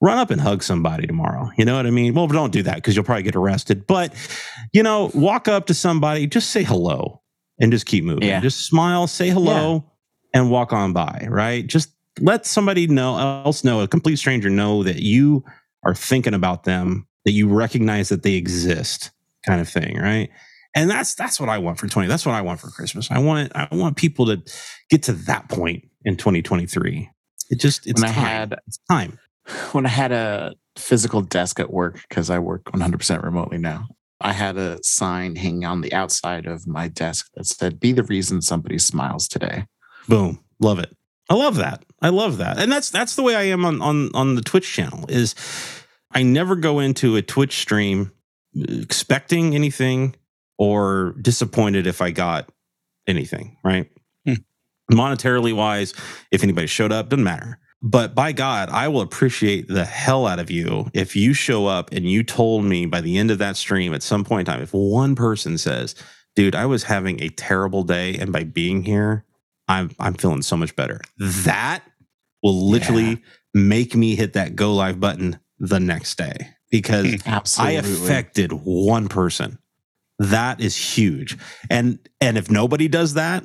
[0.00, 1.50] run up and hug somebody tomorrow.
[1.56, 2.14] You know what I mean?
[2.14, 3.86] Well, don't do that because you'll probably get arrested.
[3.86, 4.12] But,
[4.72, 7.22] you know, walk up to somebody, just say hello
[7.60, 8.28] and just keep moving.
[8.28, 8.40] Yeah.
[8.40, 9.90] Just smile, say hello,
[10.34, 11.66] and walk on by, right?
[11.66, 11.90] Just
[12.20, 15.44] let somebody know, else know, a complete stranger know that you
[15.84, 19.10] are thinking about them, that you recognize that they exist,
[19.46, 20.30] kind of thing, right?
[20.76, 22.08] And that's that's what I want for 20.
[22.08, 23.08] That's what I want for Christmas.
[23.10, 24.42] I want I want people to
[24.90, 27.08] get to that point in 2023.
[27.50, 28.24] It just it's when I time.
[28.24, 29.18] had it's time.
[29.72, 33.88] when I had a physical desk at work because I work 100% remotely now.
[34.20, 38.04] I had a sign hanging on the outside of my desk that said, "Be the
[38.04, 39.66] reason somebody smiles today."
[40.08, 40.40] Boom.
[40.60, 40.96] Love it.
[41.28, 41.84] I love that.
[42.00, 42.58] I love that.
[42.58, 45.34] And that's that's the way I am on on on the Twitch channel is
[46.10, 48.12] I never go into a Twitch stream
[48.54, 50.14] expecting anything
[50.58, 52.50] or disappointed if I got
[53.06, 53.90] anything, right?
[54.26, 54.34] Hmm.
[54.90, 55.92] Monetarily wise,
[56.30, 57.58] if anybody showed up, doesn't matter.
[57.86, 61.92] But by God, I will appreciate the hell out of you if you show up
[61.92, 64.62] and you told me by the end of that stream at some point in time,
[64.62, 65.94] if one person says,
[66.34, 69.26] dude, I was having a terrible day, and by being here,
[69.68, 71.02] I'm I'm feeling so much better.
[71.18, 71.82] That
[72.42, 73.16] will literally Yeah.
[73.52, 77.04] make me hit that go live button the next day because
[77.58, 79.58] I affected one person.
[80.18, 81.36] That is huge.
[81.68, 83.44] And and if nobody does that,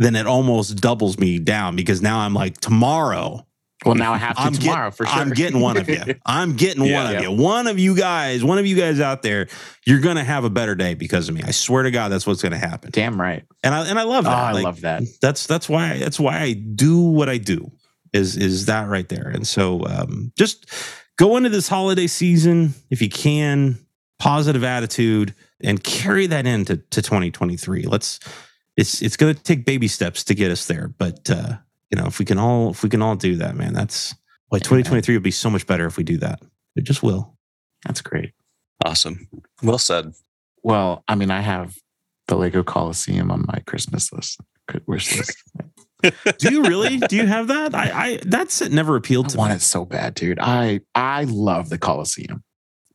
[0.00, 3.46] then it almost doubles me down because now I'm like tomorrow
[3.86, 5.14] well, now I have to I'm get- tomorrow for sure.
[5.18, 6.00] I'm getting one of you.
[6.26, 6.96] I'm getting Yeah.
[7.04, 7.28] one of Yeah.
[7.28, 7.32] you.
[7.36, 9.48] One of you guys, one of you guys out there,
[9.86, 11.42] you're gonna have a better day because of me.
[11.44, 12.90] I swear to God, that's what's gonna happen.
[12.92, 13.44] Damn right.
[13.62, 14.36] And I and I love Oh, that.
[14.44, 15.02] I Like, love that.
[15.22, 17.70] that's that's why that's why I do what I do
[18.12, 19.28] is is that right there.
[19.28, 20.66] And so um, just
[21.18, 23.78] go into this holiday season if you can,
[24.18, 27.82] positive attitude, and carry that into to 2023.
[27.82, 28.20] Let's
[28.76, 31.56] it's it's going to take baby steps to get us there, but uh,
[31.90, 34.14] you know if we can all if we can all do that, man, that's
[34.48, 36.40] why 2023 would be so much better if we do that.
[36.76, 37.36] It just will.
[37.84, 38.32] That's great.
[38.84, 39.28] Awesome.
[39.62, 40.12] Well said.
[40.62, 41.74] Well, I mean, I have
[42.28, 44.40] the Lego Coliseum on my Christmas list,
[44.86, 45.36] wish list.
[46.38, 46.98] Do you really?
[46.98, 47.74] do you have that?
[47.74, 48.70] I, I that's it.
[48.70, 49.56] Never appealed I to want me.
[49.56, 50.38] it so bad, dude.
[50.40, 52.42] I I love the Coliseum.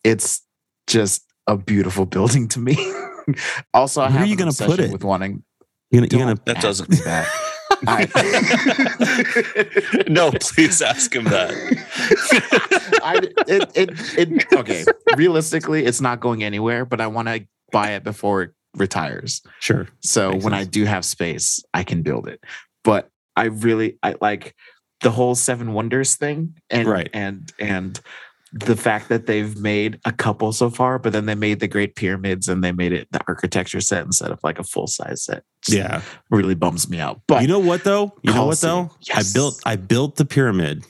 [0.03, 0.41] It's
[0.87, 2.75] just a beautiful building to me.
[3.73, 4.91] also, I Where are you gonna put it?
[4.91, 5.43] with wanting.
[5.89, 7.27] You're gonna, you're gonna That doesn't- me that.
[7.87, 8.07] I,
[10.07, 11.51] no, please ask him that.
[13.03, 13.15] I
[13.47, 14.85] it, it it okay.
[15.15, 19.41] Realistically, it's not going anywhere, but I want to buy it before it retires.
[19.59, 19.87] sure.
[20.01, 22.43] So Makes when I do have space, I can build it.
[22.83, 24.55] But I really I like
[25.01, 27.09] the whole Seven Wonders thing and Right.
[27.13, 27.99] and and
[28.53, 31.95] the fact that they've made a couple so far, but then they made the Great
[31.95, 35.43] Pyramids and they made it the architecture set instead of like a full size set.
[35.63, 36.01] Just Yeah.
[36.29, 37.21] really bums me out.
[37.27, 38.13] But you know what though?
[38.23, 38.91] You know what though?
[39.01, 39.33] yes.
[39.33, 40.83] I built I built the pyramid,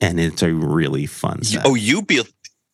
[0.00, 1.66] and it's a really fun set.
[1.66, 2.28] oh, you built.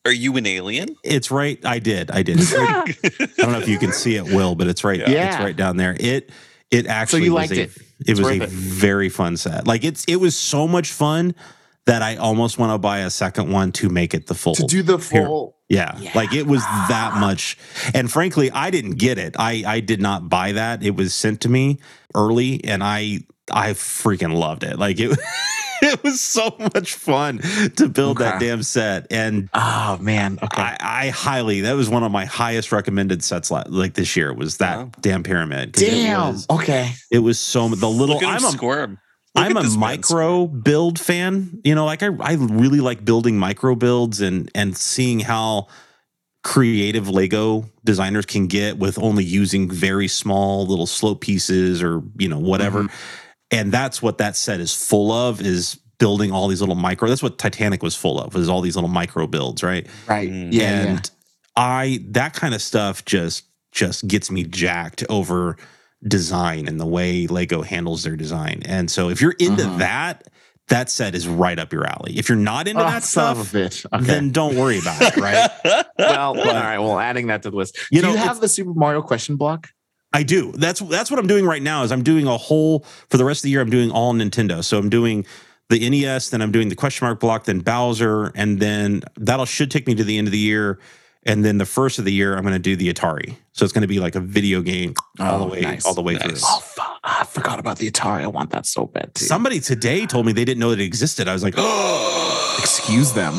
[0.05, 0.95] Are you an alien?
[1.03, 1.57] it's right.
[1.65, 2.11] I did.
[2.11, 2.37] I did.
[2.37, 4.99] Right- I don't know if you can see it, Will, but it's right.
[4.99, 5.27] Yeah.
[5.35, 5.95] It's right down there.
[5.99, 6.29] It
[6.71, 7.71] it actually So you was liked a, it.
[8.07, 8.49] It was a it.
[8.49, 9.65] very fun set.
[9.67, 11.35] Like it's it was so much fun
[11.85, 14.55] that I almost want to buy a second one to make it the full.
[14.55, 15.97] to do the full Yeah.
[15.99, 16.11] Yeah.
[16.15, 17.57] Like it was that much.
[17.93, 19.35] And frankly, I didn't get it.
[19.37, 20.83] I I did not buy that.
[20.83, 21.79] It was sent to me
[22.15, 23.19] early and I
[23.51, 24.79] I freaking loved it.
[24.79, 25.17] Like it
[25.81, 27.39] it was so much fun
[27.75, 30.39] to build that damn set and Oh man.
[30.41, 30.61] Okay.
[30.61, 34.33] I, I highly that was one of my highest recommended sets la- like this year
[34.33, 34.91] was that Wow.
[35.01, 35.73] damn pyramid.
[35.73, 36.29] Damn.
[36.29, 36.93] it was, okay.
[37.11, 38.99] it was so the little Look at him I'm a squirm.
[39.35, 41.59] Look I'm a this man micro build fan.
[41.63, 45.67] You know, like I, I really like building micro builds and and seeing how
[46.43, 52.27] creative Lego designers can get with only using very small little slope pieces or you
[52.29, 52.87] know whatever.
[53.49, 57.07] And that's what that set is full of is building all these little micro.
[57.07, 59.87] That's what Titanic was full of was all these little micro builds, right?
[60.07, 60.29] Right.
[60.29, 60.51] Mm.
[60.51, 60.81] Yeah.
[60.81, 61.01] and yeah.
[61.55, 65.57] I that kind of stuff just just gets me jacked over
[66.07, 68.61] design and the way Lego handles their design.
[68.65, 69.77] And so if you're into Mhm.
[69.79, 70.27] that,
[70.69, 72.17] that set is right up your alley.
[72.17, 73.53] If you're not into Oh, that stuff.
[73.53, 73.69] Okay.
[74.01, 75.49] then don't worry about it, right?
[75.99, 76.79] well, all right.
[76.79, 77.77] Well, adding that to the list.
[77.91, 79.69] You Do know, you have the Super Mario question block?
[80.13, 80.51] I do.
[80.53, 81.83] That's that's what I'm doing right now.
[81.83, 83.61] Is I'm doing a whole for the rest of the year.
[83.61, 84.63] I'm doing all Nintendo.
[84.63, 85.25] So I'm doing
[85.69, 89.71] the NES, then I'm doing the question mark block, then Bowser, and then that'll should
[89.71, 90.77] take me to the end of the year.
[91.25, 93.35] And then the first of the year, I'm going to do the Atari.
[93.53, 95.85] So it's going to be like a video game all the Oh, way nice.
[95.85, 96.23] all the way Nice.
[96.23, 96.33] through.
[96.43, 96.99] Oh, fuck.
[97.03, 98.21] I forgot about the Atari.
[98.23, 99.25] I want that so bad too.
[99.25, 101.27] Somebody today told me they didn't know that it existed.
[101.27, 101.53] I was like,
[102.59, 103.33] Excuse them,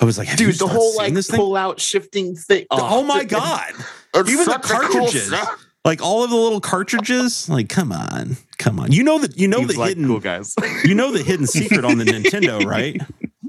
[0.00, 0.56] I was like, Have you dude.
[0.56, 1.38] The whole like this thing?
[1.38, 2.66] pull out shifting thing.
[2.70, 3.72] Oh, my god!
[4.14, 5.34] It's Even the such a cool cartridges.
[5.84, 7.48] Like all of the little cartridges.
[7.48, 8.92] Like, come on, come on.
[8.92, 10.54] You know that you know Seems the like hidden cool guys.
[10.84, 13.00] you know the hidden secret on the Nintendo, right?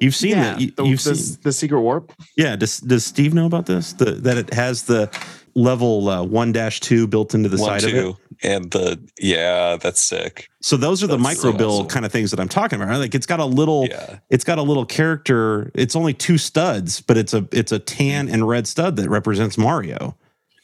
[0.02, 0.62] You've seen yeah, that.
[0.62, 2.12] You, the, you've the, seen, the secret warp.
[2.36, 2.56] yeah.
[2.56, 3.94] Does Does Steve know about this?
[3.94, 5.10] The, that it has the
[5.56, 8.02] level uh, one dash two built into the One, side of it.
[8.02, 10.50] two, and the yeah, that's sick.
[10.62, 11.88] So those are the That's micro so bill awesome.
[11.88, 12.90] kind of things that I'm talking about.
[12.90, 12.98] Right?
[12.98, 15.72] Like it's got a little, Yeah, it's got a little character.
[15.76, 19.58] It's only two studs, but it's a it's a tan and red stud that represents
[19.58, 20.16] Mario.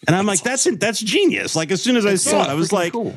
[0.08, 1.56] And I'm like, that's that's genius.
[1.56, 3.16] Like as soon as I saw it, I was like, cool.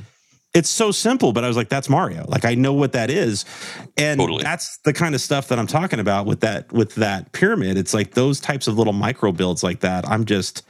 [0.55, 2.25] It's so simple, but I was like, that's Mario.
[2.29, 3.45] Like I know what that is.
[3.97, 4.43] And Totally.
[4.43, 7.77] that's the kind of stuff that I'm talking about with that with that pyramid.
[7.77, 10.09] It's like those types of little micro builds like that.
[10.09, 10.63] I'm just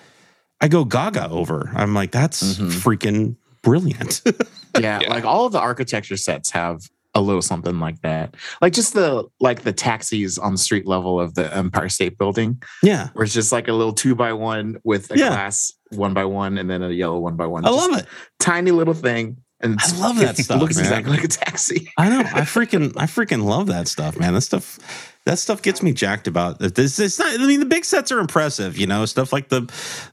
[0.60, 1.70] I go gaga over.
[1.74, 2.70] I'm like, that's Mhm.
[2.70, 4.20] freaking brilliant.
[4.78, 5.08] yeah, Yeah.
[5.08, 6.82] like all of the architecture sets have
[7.14, 8.36] a little something like that.
[8.60, 12.62] Like just the like the taxis on the street level of the Empire State Building,
[12.82, 13.08] yeah.
[13.14, 15.28] where it's just like a little two by one with a Yeah.
[15.30, 17.64] glass one by one and then a yellow one by one.
[17.64, 18.06] I Just love it.
[18.38, 19.38] Tiny little thing.
[19.60, 20.84] And I love that it stuff, Looks man.
[20.86, 21.92] exactly like a taxi.
[21.96, 22.20] I know.
[22.20, 24.34] I freaking I freaking love that stuff, man.
[24.34, 24.78] That stuff
[25.26, 26.58] that stuff gets me jacked about.
[26.58, 29.60] This it's not I mean the big sets are impressive, you know, stuff like the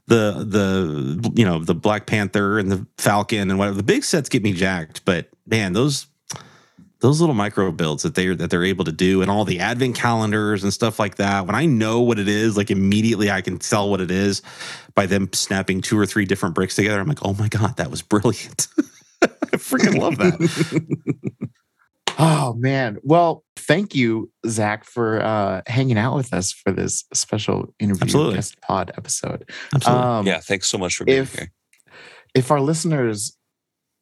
[0.06, 3.76] the the you know, the Black Panther and the Falcon and whatever.
[3.76, 6.06] The big sets get me jacked, but man, those
[7.00, 9.94] those little micro builds that they're that they're able to do and all the advent
[9.94, 13.58] calendars and stuff like that when i know what it is like immediately i can
[13.58, 14.42] tell what it is
[14.94, 17.90] by them snapping two or three different bricks together i'm like oh my god that
[17.90, 18.66] was brilliant
[19.52, 21.28] i freaking love that
[22.20, 22.98] Oh man.
[23.04, 28.34] Well, thank you, Zach, for uh hanging out with us for this special interview Absolutely.
[28.34, 29.48] guest pod episode.
[29.72, 30.40] absolutely Um yeah.
[30.40, 31.52] Thanks so much for being if- here.
[32.34, 33.36] if our listeners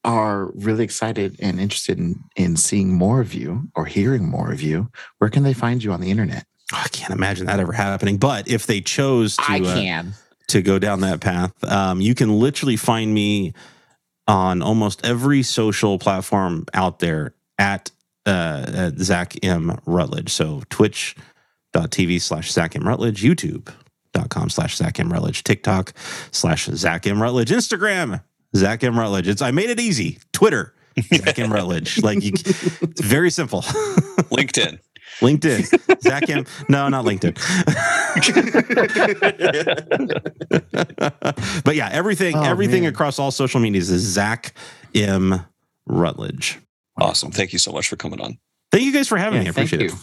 [0.02, 4.62] are really excited and interested in, in seeing more of you or hearing more of
[4.62, 6.46] you, where can they find you on the internet?
[6.72, 8.16] Oh, I can't imagine that ever happening.
[8.16, 10.14] But if they chose to I uh, can.
[10.48, 13.52] to go down that path, um, you can literally find me
[14.26, 17.90] on almost every social platform out there at,
[18.26, 20.30] uh, at Zach M Rutledge.
[20.30, 25.92] So Twitch.tv slash Zach M Rutledge, YouTube.com slash Zach M Rutledge, TikTok
[26.30, 28.22] slash Zach M Rutledge, Instagram
[28.54, 29.28] Zach M Rutledge.
[29.28, 30.18] It's I made it easy.
[30.32, 30.74] Twitter.
[31.14, 32.02] Zach M Rutledge.
[32.02, 33.62] Like you, it's very simple.
[34.32, 34.78] LinkedIn.
[35.20, 36.02] LinkedIn.
[36.02, 36.44] Zach M.
[36.68, 37.36] No, not LinkedIn.
[41.64, 42.92] but yeah, everything, Oh, everything man.
[42.92, 44.52] across all social medias is Zach
[44.94, 45.40] M.
[45.86, 46.58] Rutledge.
[46.98, 47.30] Awesome.
[47.30, 48.38] Thank you so much for coming on.
[48.72, 49.48] Thank you guys for having Yeah, me.
[49.50, 49.96] I thank appreciate you.
[49.96, 50.02] it.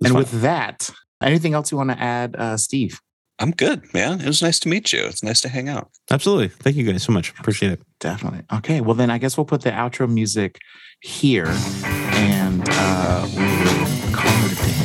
[0.00, 0.18] It And fun.
[0.18, 0.90] with that,
[1.22, 3.00] anything else you want to add, uh, Steve?
[3.38, 4.20] I'm good, man.
[4.20, 5.04] It was nice to meet you.
[5.04, 5.90] It's nice to hang out.
[6.10, 6.48] Absolutely.
[6.48, 7.30] Thank you guys so much.
[7.40, 7.80] Appreciate it.
[7.98, 8.42] Definitely.
[8.52, 8.80] Okay.
[8.80, 10.58] Well, then I guess we'll put the outro music
[11.00, 13.61] here and uh, we will
[14.12, 14.76] call it a day.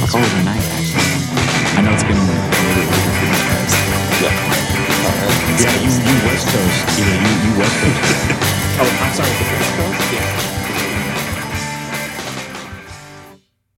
[0.00, 1.12] I'll call it a night, actually.
[1.76, 3.72] I know it's been a really later for you guys.
[4.22, 4.32] Yeah.
[4.32, 5.36] Right.
[5.60, 6.80] Yeah, you, you West Coast.
[6.96, 8.00] You know, you, you West Coast.
[8.80, 10.12] oh, I'm sorry, the West Coast?
[10.12, 10.55] Yeah.